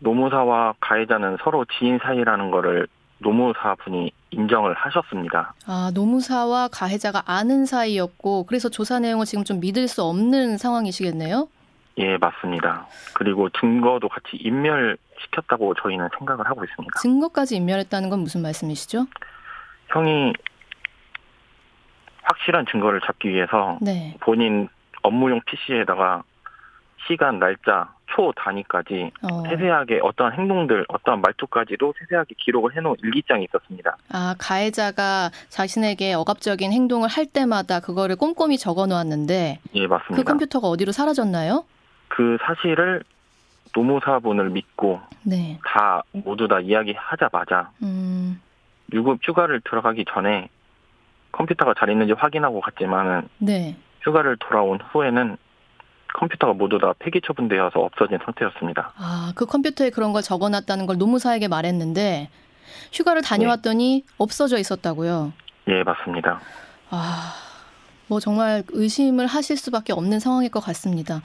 노무사와 0.00 0.74
가해자는 0.80 1.38
서로 1.42 1.64
지인 1.78 1.98
사이라는 2.02 2.50
거를 2.50 2.86
노무사 3.18 3.74
분이 3.76 4.12
인정을 4.30 4.74
하셨습니다. 4.74 5.54
아, 5.66 5.90
노무사와 5.94 6.68
가해자가 6.68 7.22
아는 7.26 7.66
사이였고 7.66 8.44
그래서 8.44 8.68
조사 8.68 8.98
내용을 8.98 9.26
지금 9.26 9.44
좀 9.44 9.60
믿을 9.60 9.88
수 9.88 10.02
없는 10.02 10.58
상황이시겠네요? 10.58 11.48
예, 11.98 12.16
맞습니다. 12.16 12.86
그리고 13.14 13.48
증거도 13.50 14.08
같이 14.08 14.36
인멸시켰다고 14.36 15.74
저희는 15.74 16.08
생각을 16.16 16.46
하고 16.46 16.64
있습니다. 16.64 17.00
증거까지 17.00 17.56
인멸했다는 17.56 18.08
건 18.08 18.20
무슨 18.20 18.42
말씀이시죠? 18.42 19.06
형이 19.88 20.32
확실한 22.22 22.66
증거를 22.70 23.00
잡기 23.04 23.28
위해서 23.30 23.78
네. 23.80 24.16
본인 24.20 24.68
업무용 25.02 25.40
PC에다가 25.46 26.22
시간, 27.06 27.38
날짜, 27.38 27.88
초 28.14 28.32
단위까지 28.36 29.10
어. 29.22 29.42
세세하게 29.48 30.00
어떠한 30.02 30.34
행동들, 30.34 30.84
어떠한 30.88 31.20
말투까지도 31.20 31.94
세세하게 31.98 32.34
기록을 32.38 32.76
해놓은 32.76 32.96
일기장이 33.02 33.44
있었습니다. 33.44 33.96
아, 34.10 34.34
가해자가 34.38 35.30
자신에게 35.48 36.14
억압적인 36.14 36.72
행동을 36.72 37.08
할 37.08 37.26
때마다 37.26 37.80
그거를 37.80 38.16
꼼꼼히 38.16 38.58
적어 38.58 38.86
놓았는데. 38.86 39.60
예, 39.74 39.86
맞습니다. 39.86 40.16
그 40.16 40.24
컴퓨터가 40.24 40.68
어디로 40.68 40.92
사라졌나요? 40.92 41.64
그 42.08 42.38
사실을 42.42 43.02
노무사분을 43.74 44.50
믿고 44.50 45.00
네. 45.22 45.58
다 45.64 46.02
모두 46.12 46.48
다 46.48 46.60
이야기하자마자 46.60 47.70
음. 47.82 48.40
유급 48.92 49.20
휴가를 49.22 49.60
들어가기 49.60 50.04
전에 50.08 50.48
컴퓨터가 51.32 51.74
잘 51.78 51.90
있는지 51.90 52.12
확인하고 52.12 52.60
갔지만은 52.60 53.28
네. 53.38 53.76
휴가를 54.02 54.36
돌아온 54.38 54.80
후에는 54.80 55.36
컴퓨터가 56.14 56.54
모두 56.54 56.78
다 56.78 56.94
폐기 56.98 57.20
처분되어서 57.20 57.78
없어진 57.80 58.18
상태였습니다. 58.24 58.92
아, 58.96 59.32
그 59.36 59.44
컴퓨터에 59.44 59.90
그런 59.90 60.12
걸 60.12 60.22
적어놨다는 60.22 60.86
걸 60.86 60.96
노무사에게 60.96 61.48
말했는데 61.48 62.30
휴가를 62.92 63.22
다녀왔더니 63.22 64.04
네. 64.06 64.14
없어져 64.16 64.58
있었다고요? 64.58 65.32
예, 65.68 65.82
맞습니다. 65.82 66.40
아, 66.90 67.34
뭐 68.06 68.20
정말 68.20 68.64
의심을 68.70 69.26
하실 69.26 69.56
수밖에 69.58 69.92
없는 69.92 70.18
상황일 70.18 70.50
것 70.50 70.60
같습니다. 70.60 71.20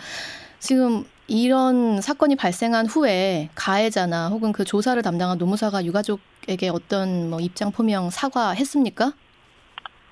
지금 0.63 1.04
이런 1.28 1.99
사건이 1.99 2.38
발생한 2.38 2.86
후에 2.86 3.49
가해자나 3.54 4.30
혹은 4.30 4.54
그 4.54 4.63
조사를 4.63 5.02
담당한 5.04 5.38
노무사가 5.38 5.84
유가족에게 5.84 6.69
어떤 6.69 7.30
뭐 7.30 7.41
입장 7.41 7.69
표명 7.69 8.10
사과했습니까? 8.10 9.12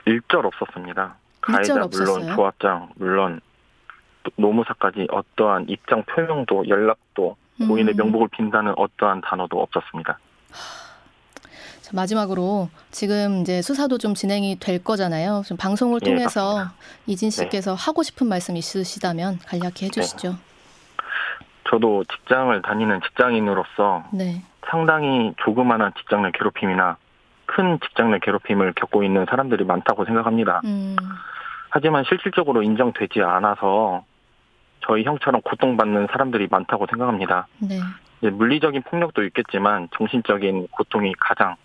일절 0.08 0.46
없었습니다. 0.46 1.16
가해자 1.40 1.76
일절 1.76 1.90
물론 1.90 2.36
조합장 2.36 2.90
물론 2.96 3.40
노무사까지 4.36 5.08
어떠한 5.10 5.68
입장 5.70 6.04
표명도 6.04 6.68
연락도 6.68 7.38
고인의 7.66 7.94
음. 7.94 7.96
명복을 7.96 8.28
빈다는 8.28 8.74
어떠한 8.76 9.22
단어도 9.22 9.58
없었습니다. 9.62 10.20
자, 10.52 10.91
마지막으로 11.94 12.70
지금 12.92 13.42
이제 13.42 13.62
수사도 13.62 13.98
좀 13.98 14.14
진행이 14.14 14.60
될 14.60 14.84
거잖아요. 14.84 15.44
좀 15.46 15.58
방송을 15.58 16.00
예, 16.04 16.06
통해서 16.06 16.64
네, 16.64 16.66
이진 17.08 17.30
씨께서 17.30 17.76
네. 17.76 17.86
하고 17.86 18.04
싶은 18.04 18.28
말씀 18.28 18.58
있으시다면 18.58 19.40
간략히 19.46 19.86
해주시죠. 19.86 20.30
네. 20.30 20.36
저도 21.70 22.04
직장을 22.06 22.62
다니는 22.62 23.02
직장인으로서 23.02 24.04
네. 24.14 24.44
상당히 24.70 25.34
조그마한 25.44 25.94
직장 25.98 26.24
내 26.24 26.32
괴롭힘이나 26.34 26.98
큰 27.46 27.80
직장 27.82 28.12
내 28.12 28.20
괴롭힘을 28.20 28.74
겪고 28.74 29.04
있는 29.04 29.26
사람들이 29.30 29.64
많다고 29.66 30.06
생각합니다. 30.06 30.62
음. 30.66 30.96
하지만 31.70 32.04
실질적으로 32.08 32.64
인정되지 32.64 33.22
않아서 33.22 34.04
저희 34.86 35.04
형처럼 35.04 35.42
고통받는 35.42 36.08
사람들이 36.12 36.48
많다고 36.50 36.88
생각합니다. 36.90 37.48
네. 37.60 37.80
물리적인 38.30 38.84
폭력도 38.84 39.24
있겠지만 39.26 39.88
정신적인 39.98 40.68
고통이 40.68 41.14
가장 41.20 41.56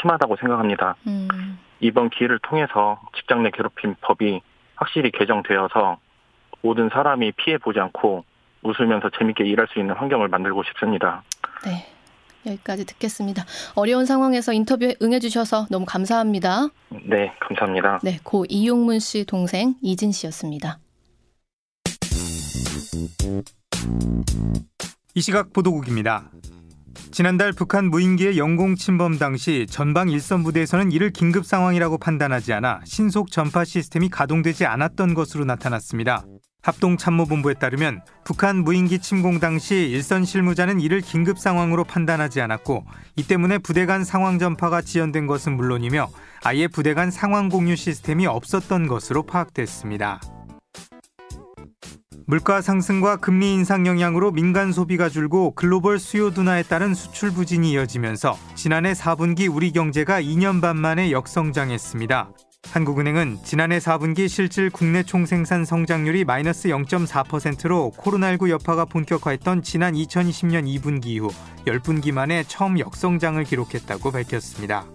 심하다고 0.00 0.36
생각합니다. 0.36 0.96
음. 1.06 1.58
이번 1.80 2.10
기회를 2.10 2.38
통해서 2.40 3.00
직장 3.16 3.42
내 3.42 3.50
괴롭힘 3.50 3.94
법이 4.00 4.40
확실히 4.76 5.10
개정되어서 5.10 5.98
모든 6.62 6.88
사람이 6.88 7.32
피해 7.32 7.58
보지 7.58 7.78
않고 7.78 8.24
웃으면서 8.62 9.10
재밌게 9.18 9.44
일할 9.44 9.68
수 9.68 9.78
있는 9.78 9.94
환경을 9.94 10.28
만들고 10.28 10.62
싶습니다. 10.64 11.22
네. 11.64 11.86
여기까지 12.46 12.84
듣겠습니다. 12.84 13.44
어려운 13.74 14.04
상황에서 14.04 14.52
인터뷰에 14.52 14.96
응해주셔서 15.00 15.68
너무 15.70 15.86
감사합니다. 15.86 16.68
네, 16.90 17.32
감사합니다. 17.40 18.00
네, 18.02 18.18
고 18.22 18.44
이용문 18.48 18.98
씨 18.98 19.24
동생 19.24 19.74
이진 19.80 20.12
씨였습니다. 20.12 20.78
이 25.14 25.20
시각 25.20 25.52
보도국입니다. 25.52 26.30
지난달 27.10 27.52
북한 27.52 27.90
무인기의 27.90 28.38
영공 28.38 28.76
침범 28.76 29.18
당시 29.18 29.66
전방 29.68 30.08
일선 30.08 30.42
부대에서는 30.42 30.92
이를 30.92 31.10
긴급 31.10 31.46
상황이라고 31.46 31.98
판단하지 31.98 32.52
않아 32.52 32.80
신속 32.84 33.30
전파 33.30 33.64
시스템이 33.64 34.08
가동되지 34.10 34.66
않았던 34.66 35.14
것으로 35.14 35.44
나타났습니다. 35.44 36.24
합동참모본부에 36.64 37.54
따르면 37.54 38.00
북한 38.24 38.64
무인기 38.64 38.98
침공 38.98 39.38
당시 39.38 39.74
일선 39.90 40.24
실무자는 40.24 40.80
이를 40.80 41.02
긴급 41.02 41.38
상황으로 41.38 41.84
판단하지 41.84 42.40
않았고 42.40 42.84
이 43.16 43.22
때문에 43.22 43.58
부대 43.58 43.84
간 43.84 44.02
상황 44.02 44.38
전파가 44.38 44.80
지연된 44.80 45.26
것은 45.26 45.56
물론이며 45.56 46.08
아예 46.42 46.66
부대 46.66 46.94
간 46.94 47.10
상황 47.10 47.50
공유 47.50 47.76
시스템이 47.76 48.26
없었던 48.26 48.86
것으로 48.86 49.24
파악됐습니다. 49.24 50.20
물가 52.26 52.62
상승과 52.62 53.16
금리 53.16 53.52
인상 53.52 53.86
영향으로 53.86 54.30
민간 54.30 54.72
소비가 54.72 55.10
줄고 55.10 55.50
글로벌 55.54 55.98
수요 55.98 56.30
둔화에 56.30 56.62
따른 56.62 56.94
수출 56.94 57.30
부진이 57.30 57.72
이어지면서 57.72 58.38
지난해 58.54 58.92
4분기 58.94 59.54
우리 59.54 59.72
경제가 59.72 60.22
2년 60.22 60.62
반 60.62 60.78
만에 60.78 61.10
역성장했습니다. 61.10 62.30
한국은행은 62.72 63.40
지난해 63.44 63.78
4분기 63.78 64.26
실질 64.26 64.70
국내 64.70 65.02
총생산 65.02 65.66
성장률이 65.66 66.24
마이너스 66.24 66.68
0.4%로 66.70 67.92
코로나19 67.98 68.48
여파가 68.48 68.86
본격화했던 68.86 69.62
지난 69.62 69.92
2020년 69.92 70.66
2분기 70.66 71.06
이후 71.06 71.28
10분기 71.66 72.10
만에 72.10 72.42
처음 72.44 72.78
역성장을 72.78 73.44
기록했다고 73.44 74.10
밝혔습니다. 74.10 74.86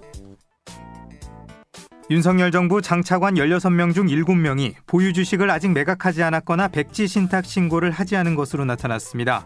윤석열 2.11 2.51
정부 2.51 2.81
장차관 2.81 3.35
16명 3.35 3.93
중 3.93 4.07
7명이 4.07 4.73
보유 4.87 5.13
주식을 5.13 5.51
아직 5.51 5.71
매각하지 5.71 6.23
않았거나 6.23 6.69
백지 6.69 7.07
신탁 7.07 7.45
신고를 7.45 7.91
하지 7.91 8.15
않은 8.15 8.33
것으로 8.33 8.65
나타났습니다. 8.65 9.45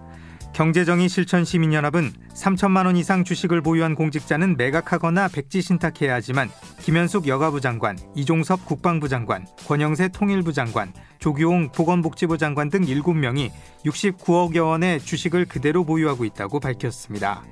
경제정의 0.53 1.09
실천시민연합은 1.09 2.13
3천만 2.33 2.85
원 2.85 2.95
이상 2.95 3.25
주식을 3.25 3.61
보유한 3.61 3.95
공직자는 3.95 4.55
매각하거나 4.55 5.27
백지 5.27 5.61
신탁해야 5.61 6.13
하지만 6.13 6.49
김현숙 6.79 7.27
여가부 7.27 7.59
장관, 7.59 7.97
이종섭 8.15 8.65
국방부 8.65 9.09
장관, 9.09 9.45
권영세 9.67 10.09
통일부 10.09 10.53
장관, 10.53 10.93
조규홍 11.19 11.71
보건복지부 11.73 12.37
장관 12.37 12.69
등 12.69 12.81
7명이 12.81 13.51
69억여 13.83 14.67
원의 14.67 15.01
주식을 15.01 15.45
그대로 15.45 15.83
보유하고 15.83 16.23
있다고 16.23 16.61
밝혔습니다. 16.61 17.43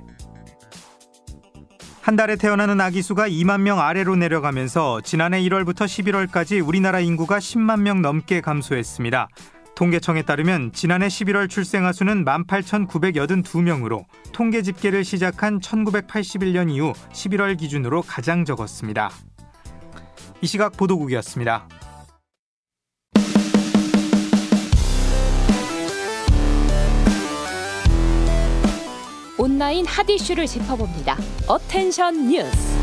한 2.02 2.16
달에 2.16 2.34
태어나는 2.34 2.80
아기 2.80 3.00
수가 3.00 3.28
2만 3.28 3.60
명 3.60 3.78
아래로 3.78 4.16
내려가면서 4.16 5.00
지난해 5.02 5.40
1월부터 5.42 5.86
11월까지 5.86 6.66
우리나라 6.66 6.98
인구가 6.98 7.38
10만 7.38 7.82
명 7.82 8.02
넘게 8.02 8.40
감소했습니다. 8.40 9.28
통계청에 9.76 10.22
따르면 10.22 10.72
지난해 10.72 11.06
11월 11.06 11.48
출생아 11.48 11.92
수는 11.92 12.24
18,982명으로 12.24 14.04
통계 14.32 14.62
집계를 14.62 15.04
시작한 15.04 15.60
1981년 15.60 16.72
이후 16.72 16.92
11월 17.12 17.56
기준으로 17.56 18.02
가장 18.02 18.44
적었습니다. 18.44 19.12
이 20.40 20.46
시각 20.48 20.76
보도국이었습니다. 20.76 21.68
온라인 29.42 29.84
핫 29.86 30.08
이슈를 30.08 30.46
짚어봅니다. 30.46 31.18
attention 31.48 32.28
뉴스. 32.28 32.78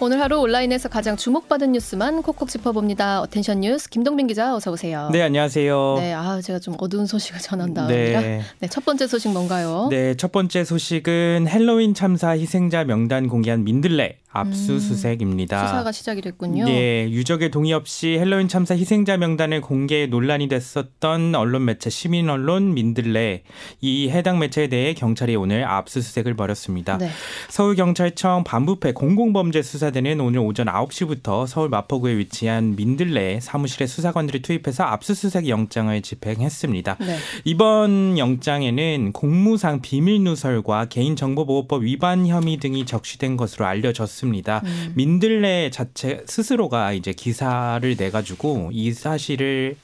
오늘 0.00 0.20
하루 0.20 0.40
온라인에서 0.40 0.88
가장 0.88 1.16
주목받은 1.16 1.70
뉴스만 1.70 2.22
콕콕 2.22 2.48
짚어봅니다. 2.48 3.20
attention 3.20 3.60
뉴스 3.60 3.88
김동빈 3.88 4.26
기자 4.26 4.56
어서 4.56 4.72
오세요. 4.72 5.10
네 5.12 5.22
안녕하세요. 5.22 5.94
네, 6.00 6.12
아 6.12 6.40
제가 6.40 6.58
좀 6.58 6.74
어두운 6.78 7.06
소식을 7.06 7.38
전한다. 7.38 7.86
네. 7.86 8.42
네, 8.58 8.68
첫 8.68 8.84
번째 8.84 9.06
소식 9.06 9.30
뭔가요? 9.30 9.86
네, 9.90 10.16
첫 10.16 10.32
번째 10.32 10.64
소식은 10.64 11.46
헬로윈 11.46 11.94
참사 11.94 12.30
희생자 12.30 12.82
명단 12.82 13.28
공개한 13.28 13.62
민들레 13.62 14.18
압수수색입니다. 14.34 15.62
음, 15.62 15.66
수사가 15.68 15.92
시작이 15.92 16.20
됐군요. 16.20 16.64
네, 16.64 17.08
유족의 17.08 17.52
동의 17.52 17.72
없이 17.72 18.18
헬로윈 18.18 18.48
참사 18.48 18.74
희생자 18.74 19.16
명단을 19.16 19.60
공개 19.60 20.06
논란이 20.06 20.48
됐었던 20.48 21.34
언론 21.36 21.64
매체 21.64 21.88
시민 21.88 22.28
언론 22.28 22.74
민들레 22.74 23.44
이 23.80 24.10
해당 24.10 24.40
매체에 24.40 24.68
대해 24.68 24.92
경찰이 24.94 25.36
오늘 25.36 25.64
압수수색을 25.64 26.34
벌였습니다. 26.34 26.98
네. 26.98 27.08
서울 27.48 27.76
경찰청 27.76 28.42
반부패 28.42 28.92
공공범죄 28.92 29.62
수사대는 29.62 30.20
오늘 30.20 30.40
오전 30.40 30.66
9시부터 30.66 31.46
서울 31.46 31.68
마포구에 31.68 32.16
위치한 32.18 32.74
민들레 32.74 33.38
사무실에 33.40 33.86
수사관들이 33.86 34.42
투입해서 34.42 34.82
압수수색 34.82 35.48
영장을 35.48 36.02
집행했습니다. 36.02 36.96
네. 36.98 37.16
이번 37.44 38.18
영장에는 38.18 39.12
공무상 39.12 39.80
비밀 39.80 40.22
누설과 40.24 40.86
개인정보보호법 40.86 41.84
위반 41.84 42.26
혐의 42.26 42.56
등이 42.56 42.84
적시된 42.84 43.36
것으로 43.36 43.66
알려졌습니다. 43.66 44.23
있습니다. 44.24 44.62
음. 44.64 44.92
민들레 44.94 45.70
자체 45.70 46.22
스스로가 46.26 46.92
이제 46.92 47.12
기사를 47.12 47.96
내 47.96 48.10
가지고 48.10 48.70
이 48.72 48.92
사실을 48.92 49.76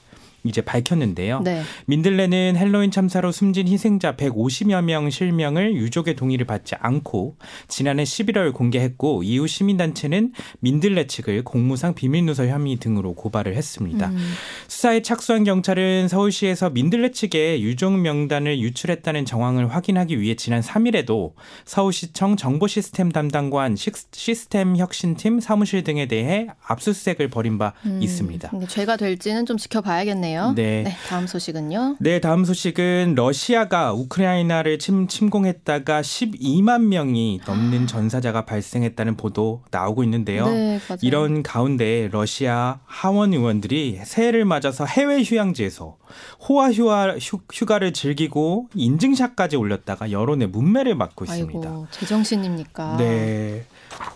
이제 0.43 0.61
밝혔는데요. 0.61 1.41
네. 1.41 1.61
민들레는 1.85 2.55
헬로윈 2.57 2.91
참사로 2.91 3.31
숨진 3.31 3.67
희생자 3.67 4.15
150여 4.15 4.83
명 4.83 5.09
실명을 5.09 5.75
유족의 5.75 6.15
동의를 6.15 6.45
받지 6.45 6.75
않고 6.79 7.35
지난해 7.67 8.03
11월 8.03 8.53
공개했고 8.53 9.23
이후 9.23 9.47
시민단체는 9.47 10.33
민들레 10.59 11.07
측을 11.07 11.43
공무상 11.43 11.93
비밀누설 11.93 12.49
혐의 12.49 12.77
등으로 12.77 13.13
고발을 13.13 13.55
했습니다. 13.55 14.07
음. 14.07 14.17
수사에 14.67 15.01
착수한 15.01 15.43
경찰은 15.43 16.07
서울시에서 16.07 16.69
민들레 16.71 17.11
측에 17.11 17.61
유족 17.61 17.99
명단을 17.99 18.59
유출했다는 18.59 19.25
정황을 19.25 19.73
확인하기 19.73 20.19
위해 20.19 20.35
지난 20.35 20.61
3일에도 20.61 21.33
서울시청 21.65 22.37
정보시스템 22.37 23.11
담당관 23.11 23.75
시스템 23.75 24.77
혁신팀 24.77 25.39
사무실 25.39 25.83
등에 25.83 26.07
대해 26.07 26.47
압수수색을 26.65 27.29
벌인 27.29 27.57
바 27.57 27.73
음. 27.85 28.01
있습니다. 28.01 28.51
죄가 28.67 28.97
될지는 28.97 29.45
좀 29.45 29.57
지켜봐야겠네요. 29.57 30.30
그네요 30.31 30.53
네. 30.55 30.83
네. 30.83 30.95
다음 31.07 31.27
소식은요? 31.27 31.97
네, 31.99 32.19
다음 32.19 32.45
소식은 32.45 33.15
러시아가 33.15 33.93
우크라이나를 33.93 34.79
침, 34.79 35.07
침공했다가 35.07 36.01
12만 36.01 36.83
명이 36.85 37.41
넘는 37.45 37.87
전사자가 37.87 38.45
발생했다는 38.45 39.17
보도 39.17 39.63
나오고 39.71 40.03
있는데요. 40.05 40.49
네, 40.49 40.79
이런 41.01 41.43
가운데 41.43 42.09
러시아 42.11 42.79
하원 42.85 43.33
의원들이 43.33 43.99
새해를 44.03 44.45
맞아서 44.45 44.85
해외 44.85 45.21
휴양지에서 45.21 45.97
호화 46.47 46.71
휴가, 46.71 47.15
휴 47.17 47.65
가를 47.65 47.93
즐기고 47.93 48.69
인증샷까지 48.75 49.55
올렸다가 49.55 50.11
여론의 50.11 50.47
문매를 50.49 50.95
맞고 50.95 51.25
있습니다. 51.25 51.69
아이고, 51.69 51.87
제정신입니까? 51.91 52.97
네. 52.97 53.65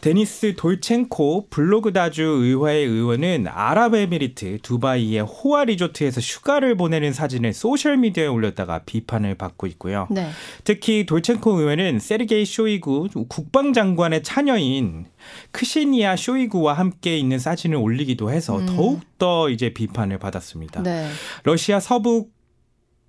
데니스 0.01 0.55
돌첸코 0.55 1.47
볼로그다주 1.49 2.21
의회 2.21 2.73
의원은 2.75 3.47
아랍에미리트 3.47 4.59
두바이의 4.61 5.21
호화 5.21 5.65
리조트에서 5.65 6.21
휴가를 6.21 6.75
보내는 6.75 7.13
사진을 7.13 7.53
소셜 7.53 7.97
미디어에 7.97 8.27
올렸다가 8.27 8.83
비판을 8.85 9.35
받고 9.35 9.67
있고요. 9.67 10.07
네. 10.11 10.29
특히 10.63 11.05
돌첸코 11.05 11.59
의원은 11.59 11.99
세르게이 11.99 12.45
쇼이구 12.45 13.09
국방장관의 13.27 14.23
차녀인 14.23 15.05
크시니아 15.51 16.15
쇼이구와 16.15 16.73
함께 16.73 17.17
있는 17.17 17.39
사진을 17.39 17.77
올리기도 17.77 18.31
해서 18.31 18.59
음. 18.59 18.65
더욱 18.67 19.01
더 19.17 19.49
이제 19.49 19.73
비판을 19.73 20.19
받았습니다. 20.19 20.83
네. 20.83 21.07
러시아 21.43 21.79
서부 21.79 22.27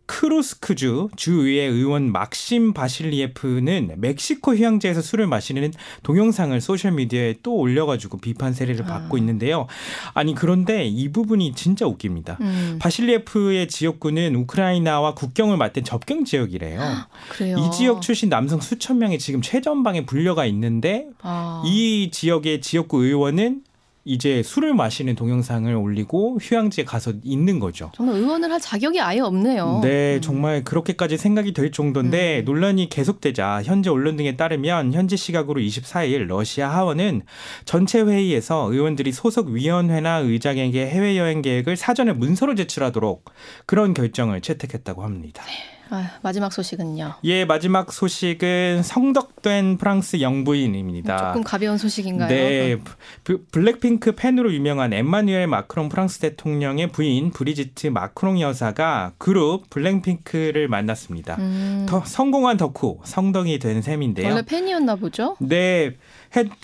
쿠르스크주 0.07 1.09
주의회 1.17 1.65
의원 1.65 2.11
막심 2.11 2.73
바실리에프는 2.73 3.95
멕시코 3.97 4.55
휴양지에서 4.55 5.03
술을 5.03 5.27
마시는 5.27 5.73
동영상을 6.03 6.59
소셜 6.61 6.93
미디어에 6.93 7.37
또 7.43 7.55
올려가지고 7.57 8.19
비판 8.19 8.53
세례를 8.53 8.85
아. 8.85 8.87
받고 8.87 9.19
있는데요. 9.19 9.67
아니 10.15 10.35
그런데 10.35 10.85
이 10.85 11.11
부분이 11.11 11.55
진짜 11.55 11.87
웃깁니다. 11.87 12.39
음. 12.41 12.79
바실리에프의 12.81 13.69
지역구는 13.69 14.35
우크라이나와 14.37 15.15
국경을 15.15 15.57
맞댄 15.57 15.85
접경 15.85 16.25
지역이래요. 16.25 16.81
그래요? 17.29 17.57
이 17.59 17.77
지역 17.77 18.03
출신 18.03 18.29
남성 18.29 18.61
수천 18.61 18.99
명이 18.99 19.19
지금 19.19 19.43
최전방에 19.43 20.07
불려가 20.07 20.47
있는데 20.47 21.07
아. 21.23 21.63
이 21.67 22.11
지역의 22.13 22.61
지역구 22.61 23.05
의원은 23.05 23.63
이제 24.07 24.41
술을 24.45 24.73
마시는 24.73 25.17
동영상을 25.17 25.75
올리고 25.75 26.39
휴양지에 26.41 26.85
가서 26.85 27.13
있는 27.25 27.59
거죠. 27.59 27.91
정말 27.95 28.15
의원을 28.17 28.53
할 28.53 28.61
자격이 28.61 29.01
아예 29.01 29.19
없네요. 29.19 29.81
네, 29.83 30.15
음. 30.15 30.21
정말 30.21 30.63
그렇게까지 30.63 31.19
생각이 31.19 31.53
될 31.53 31.73
정도인데 31.73 32.41
음. 32.41 32.45
논란이 32.45 32.89
계속되자 32.89 33.63
현재 33.65 33.91
언론 33.91 34.17
등에 34.17 34.37
따르면 34.37 34.93
현지 34.93 35.17
시각으로 35.17 35.61
24일 35.61 36.27
러시아 36.27 36.71
하원은 36.71 37.23
전체 37.65 38.01
회의에서 38.01 38.73
의원들이 38.73 39.11
소속 39.11 39.49
위원회나 39.49 40.19
의장에게 40.19 40.87
해외 40.87 41.19
여행 41.19 41.43
계획을 41.43 41.77
사전에 41.77 42.13
문서로 42.13 42.55
제출하도록 42.55 43.25
그런 43.67 43.93
결정을 43.93 44.41
채택했다고 44.41 45.03
합니다. 45.03 45.43
네. 45.45 45.76
아, 45.89 46.11
마지막 46.23 46.53
소식은요. 46.53 47.15
예, 47.25 47.45
마지막 47.45 47.93
소식은 47.93 48.83
성덕된 48.83 49.79
프랑스 49.79 50.21
영부인입니다. 50.21 51.17
조금 51.17 51.45
가벼운 51.45 51.79
소식인가요? 51.79 52.29
네, 52.29 52.77
블랙핑크 53.53 54.13
팬으로 54.13 54.53
유명한 54.53 54.93
엠마뉴엘 54.93 55.47
마크롱 55.47 55.89
프랑스 55.89 56.19
대통령의 56.19 56.89
부인 56.89 57.31
브리지트 57.31 57.89
마크롱 57.89 58.41
여사가 58.41 59.13
그룹 59.19 59.71
블랙핑크를 59.71 60.69
만났습니다. 60.69 61.37
음. 61.39 61.87
더 61.89 62.03
성공한 62.05 62.57
덕후 62.57 62.99
성덕이 63.05 63.59
된 63.59 63.83
셈인데요. 63.83 64.29
원래 64.29 64.43
팬이었나 64.43 64.97
보죠? 64.97 65.37
네, 65.41 65.97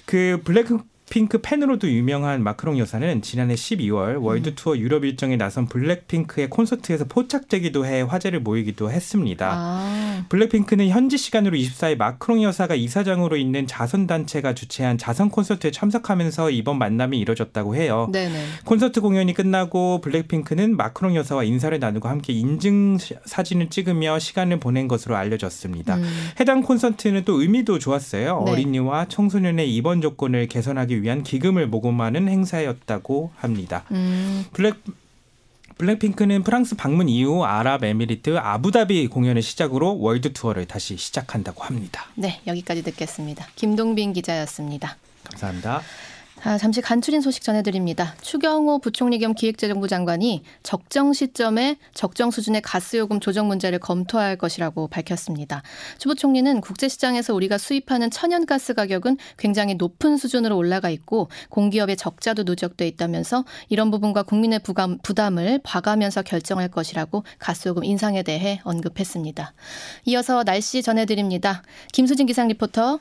그 0.05 0.41
블랙 0.45 0.67
핑크 1.13 1.43
팬으로도 1.43 1.91
유명한 1.91 2.43
마크롱 2.43 2.79
여사는 2.79 3.21
지난해 3.21 3.55
12월 3.55 4.19
월드 4.19 4.49
음. 4.49 4.55
투어 4.57 4.79
유럽 4.79 5.05
일정에 5.05 5.37
나선 5.37 5.67
블랙핑크의 5.67 6.49
콘서트에서 6.49 7.05
포착되기도 7.05 7.85
해 7.85 8.01
화제를 8.01 8.41
모으기도 8.41 8.91
했습니다. 8.91 9.51
아. 9.53 10.25
블랙핑크는 10.31 10.89
현지 10.89 11.19
시간으로 11.19 11.55
24일 11.55 11.99
마크롱 11.99 12.43
여사가 12.43 12.75
이사장으로 12.75 13.37
있는 13.37 13.67
자선 13.67 14.07
단체가 14.07 14.55
주최한 14.55 14.97
자선 14.97 15.29
콘서트에 15.29 15.71
참석하면서 15.71 16.49
이번 16.49 16.79
만남이 16.79 17.19
이뤄졌다고 17.19 17.77
해요. 17.77 18.09
네네. 18.11 18.45
콘서트 18.65 19.03
공연이 19.03 19.35
끝나고 19.35 20.01
블랙핑크는 20.01 20.79
마크롱 20.79 21.15
여사와 21.15 21.45
인사를 21.45 21.79
나누고 21.79 22.09
함께 22.09 22.33
인증 22.33 22.97
사진을 23.27 23.69
찍으며 23.69 24.19
시간을 24.19 24.61
보낸 24.61 24.89
것으로 24.89 25.17
알려졌습니다. 25.17 25.97
음. 25.97 26.05
해당 26.41 26.63
콘서트는 26.63 27.27
또 27.27 27.43
의미도 27.43 27.79
좋았어요. 27.79 28.45
네. 28.47 28.53
어린이와 28.53 29.09
청소년의 29.09 29.75
입원 29.75 30.01
조건을 30.01 30.47
개선하기 30.47 31.02
위한 31.03 31.23
기금을 31.23 31.67
모금하는 31.67 32.29
행사였다고 32.29 33.33
합니다. 33.37 33.85
음. 33.91 34.45
블랙 34.53 34.77
블랙핑크는 35.79 36.45
프랑스 36.45 36.77
방문 36.77 37.09
이후 37.09 37.45
아랍에미리트 37.45 38.39
아부다비 38.39 39.09
공연을 39.09 39.43
시작으로 39.43 39.99
월드 39.99 40.33
투어를 40.33 40.67
다시 40.67 40.97
시작한다고 40.97 41.65
합니다. 41.65 42.07
네, 42.15 42.41
여기까지 42.47 42.85
듣겠습니다. 42.85 43.47
김동빈 43.57 44.13
기자였습니다. 44.13 44.97
감사합니다. 45.25 45.83
아, 46.45 46.59
잠시 46.59 46.81
간추린 46.81 47.21
소식 47.21 47.45
전해드립니다. 47.45 48.17
추경호 48.21 48.81
부총리 48.81 49.21
겸 49.21 49.33
기획재정부 49.33 49.87
장관이 49.87 50.43
적정 50.65 51.13
시점에 51.13 51.77
적정 51.95 52.33
수준의 52.33 52.63
가스요금 52.63 53.21
조정 53.21 53.47
문제를 53.47 53.79
검토할 53.79 54.37
것이라고 54.37 54.89
밝혔습니다. 54.89 55.63
추 55.99 56.09
부총리는 56.09 56.61
국제시장에서 56.61 57.33
우리가 57.33 57.59
수입하는 57.59 58.11
천연가스 58.11 58.75
가격은 58.75 59.19
굉장히 59.37 59.75
높은 59.77 60.17
수준으로 60.17 60.57
올라가 60.57 60.91
있고 60.91 61.29
공기업의 61.49 61.97
적자도 61.97 62.43
누적돼 62.43 62.89
있다면서 62.89 63.45
이런 63.69 63.93
부분과 63.93 64.25
국민의 64.25 64.59
부감, 64.65 64.99
부담을 64.99 65.61
봐가면서 65.63 66.23
결정할 66.23 66.67
것이라고 66.69 67.23
가스요금 67.39 67.85
인상에 67.85 68.25
대해 68.25 68.61
언급했습니다. 68.65 69.55
이어서 70.07 70.43
날씨 70.43 70.83
전해드립니다. 70.83 71.63
김수진 71.93 72.27
기상 72.27 72.49
리포터. 72.49 72.99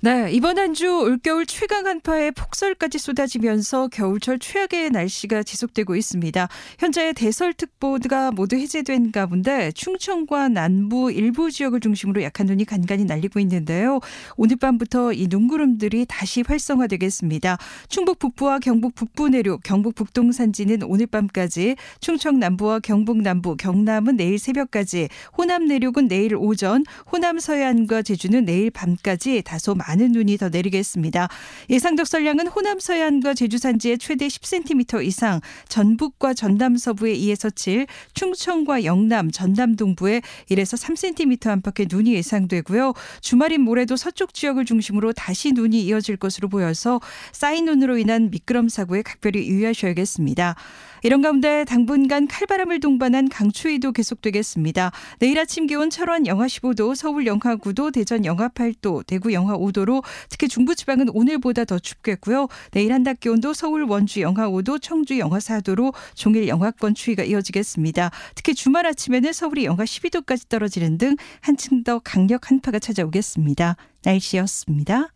네, 0.00 0.30
이번 0.30 0.58
한 0.60 0.74
주 0.74 0.86
올겨울 0.86 1.44
최강 1.44 1.86
한파에 1.86 2.30
폭설까지 2.30 2.98
쏟아지면서 3.00 3.88
겨울철 3.88 4.38
최악의 4.38 4.90
날씨가 4.90 5.42
지속되고 5.42 5.96
있습니다. 5.96 6.46
현재 6.78 7.12
대설특보가 7.12 8.30
모두 8.30 8.54
해제된 8.54 9.10
가운데 9.10 9.72
충청과 9.72 10.50
남부 10.50 11.10
일부 11.10 11.50
지역을 11.50 11.80
중심으로 11.80 12.22
약한 12.22 12.46
눈이 12.46 12.64
간간히 12.64 13.06
날리고 13.06 13.40
있는데요. 13.40 13.98
오늘 14.36 14.54
밤부터 14.56 15.14
이 15.14 15.26
눈구름들이 15.28 16.06
다시 16.06 16.44
활성화되겠습니다. 16.46 17.58
충북 17.88 18.20
북부와 18.20 18.60
경북 18.60 18.94
북부 18.94 19.28
내륙, 19.30 19.62
경북 19.64 19.96
북동 19.96 20.30
산지는 20.30 20.84
오늘 20.84 21.08
밤까지, 21.08 21.74
충청 22.00 22.38
남부와 22.38 22.78
경북 22.80 23.20
남부, 23.22 23.56
경남은 23.56 24.16
내일 24.16 24.38
새벽까지, 24.38 25.08
호남 25.36 25.64
내륙은 25.64 26.06
내일 26.06 26.36
오전, 26.36 26.84
호남 27.10 27.40
서해안과 27.40 28.02
제주는 28.02 28.44
내일 28.44 28.70
밤까지 28.70 29.42
다소 29.42 29.74
많은 29.88 30.12
눈이 30.12 30.36
더 30.36 30.50
내리겠습니다. 30.50 31.28
예상 31.70 31.96
덕설량은 31.96 32.48
호남 32.48 32.78
서해안과 32.78 33.32
제주 33.34 33.56
산지에 33.56 33.96
최대 33.96 34.26
10cm 34.26 35.04
이상, 35.04 35.40
전북과 35.68 36.34
전남 36.34 36.76
서부에 36.76 37.14
2에서 37.16 37.54
7, 37.54 37.86
충청과 38.12 38.84
영남, 38.84 39.30
전남 39.30 39.76
동부에 39.76 40.20
1에서 40.50 40.76
3cm 40.76 41.48
안팎의 41.48 41.86
눈이 41.90 42.12
예상되고요. 42.14 42.92
주말인 43.22 43.62
모레도 43.62 43.96
서쪽 43.96 44.34
지역을 44.34 44.66
중심으로 44.66 45.14
다시 45.14 45.52
눈이 45.52 45.82
이어질 45.84 46.18
것으로 46.18 46.48
보여서 46.48 47.00
쌓인 47.32 47.64
눈으로 47.64 47.96
인한 47.96 48.30
미끄럼 48.30 48.68
사고에 48.68 49.00
각별히 49.02 49.48
유의하셔야겠습니다. 49.48 50.54
이런 51.02 51.22
가운데 51.22 51.64
당분간 51.64 52.26
칼바람을 52.26 52.80
동반한 52.80 53.28
강추위도 53.28 53.92
계속되겠습니다. 53.92 54.92
내일 55.18 55.38
아침 55.38 55.66
기온 55.66 55.90
철원 55.90 56.26
영하 56.26 56.46
15도, 56.46 56.94
서울 56.94 57.26
영하 57.26 57.56
9도, 57.56 57.92
대전 57.92 58.24
영하 58.24 58.48
8도, 58.48 59.06
대구 59.06 59.32
영하 59.32 59.56
5도로 59.56 60.02
특히 60.28 60.48
중부지방은 60.48 61.10
오늘보다 61.10 61.64
더 61.64 61.78
춥겠고요. 61.78 62.48
내일 62.72 62.92
한낮 62.92 63.20
기온도 63.20 63.54
서울 63.54 63.84
원주 63.84 64.20
영하 64.20 64.48
5도, 64.48 64.80
청주 64.80 65.18
영하 65.18 65.38
4도로 65.38 65.94
종일 66.14 66.48
영하권 66.48 66.94
추위가 66.94 67.22
이어지겠습니다. 67.22 68.10
특히 68.34 68.54
주말 68.54 68.86
아침에는 68.86 69.32
서울이 69.32 69.64
영하 69.64 69.84
12도까지 69.84 70.48
떨어지는 70.48 70.98
등 70.98 71.16
한층 71.40 71.84
더 71.84 72.00
강력 72.00 72.50
한파가 72.50 72.78
찾아오겠습니다. 72.78 73.76
날씨였습니다. 74.04 75.08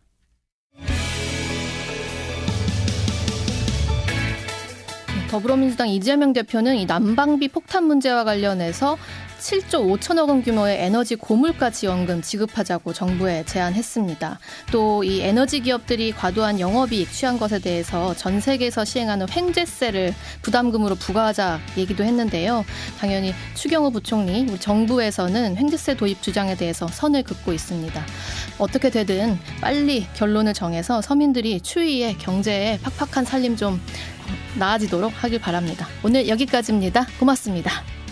더불어민주당 5.33 5.89
이재명 5.89 6.31
대표는 6.31 6.75
이 6.75 6.85
난방비 6.85 7.47
폭탄 7.47 7.85
문제와 7.85 8.23
관련해서 8.23 8.99
7조 9.43 9.99
5천억 9.99 10.29
원 10.29 10.41
규모의 10.41 10.77
에너지 10.79 11.15
고물가 11.15 11.69
지원금 11.69 12.21
지급하자고 12.21 12.93
정부에 12.93 13.43
제안했습니다. 13.45 14.39
또 14.71 15.03
이 15.03 15.21
에너지 15.21 15.59
기업들이 15.59 16.11
과도한 16.11 16.59
영업이익 16.59 17.11
취한 17.11 17.37
것에 17.37 17.59
대해서 17.59 18.15
전 18.15 18.39
세계에서 18.39 18.85
시행하는 18.85 19.27
횡재세를 19.29 20.13
부담금으로 20.41 20.95
부과하자 20.95 21.59
얘기도 21.77 22.03
했는데요. 22.03 22.63
당연히 22.99 23.33
추경호 23.55 23.91
부총리 23.91 24.45
우리 24.49 24.59
정부에서는 24.59 25.57
횡재세 25.57 25.95
도입 25.95 26.21
주장에 26.21 26.55
대해서 26.55 26.87
선을 26.87 27.23
긋고 27.23 27.53
있습니다. 27.53 28.05
어떻게 28.59 28.89
되든 28.89 29.37
빨리 29.59 30.07
결론을 30.13 30.53
정해서 30.53 31.01
서민들이 31.01 31.59
추위에 31.59 32.13
경제에 32.13 32.79
팍팍한 32.81 33.25
살림 33.25 33.57
좀 33.57 33.81
나아지도록 34.57 35.11
하길 35.21 35.39
바랍니다. 35.39 35.87
오늘 36.03 36.27
여기까지입니다. 36.29 37.07
고맙습니다. 37.19 38.02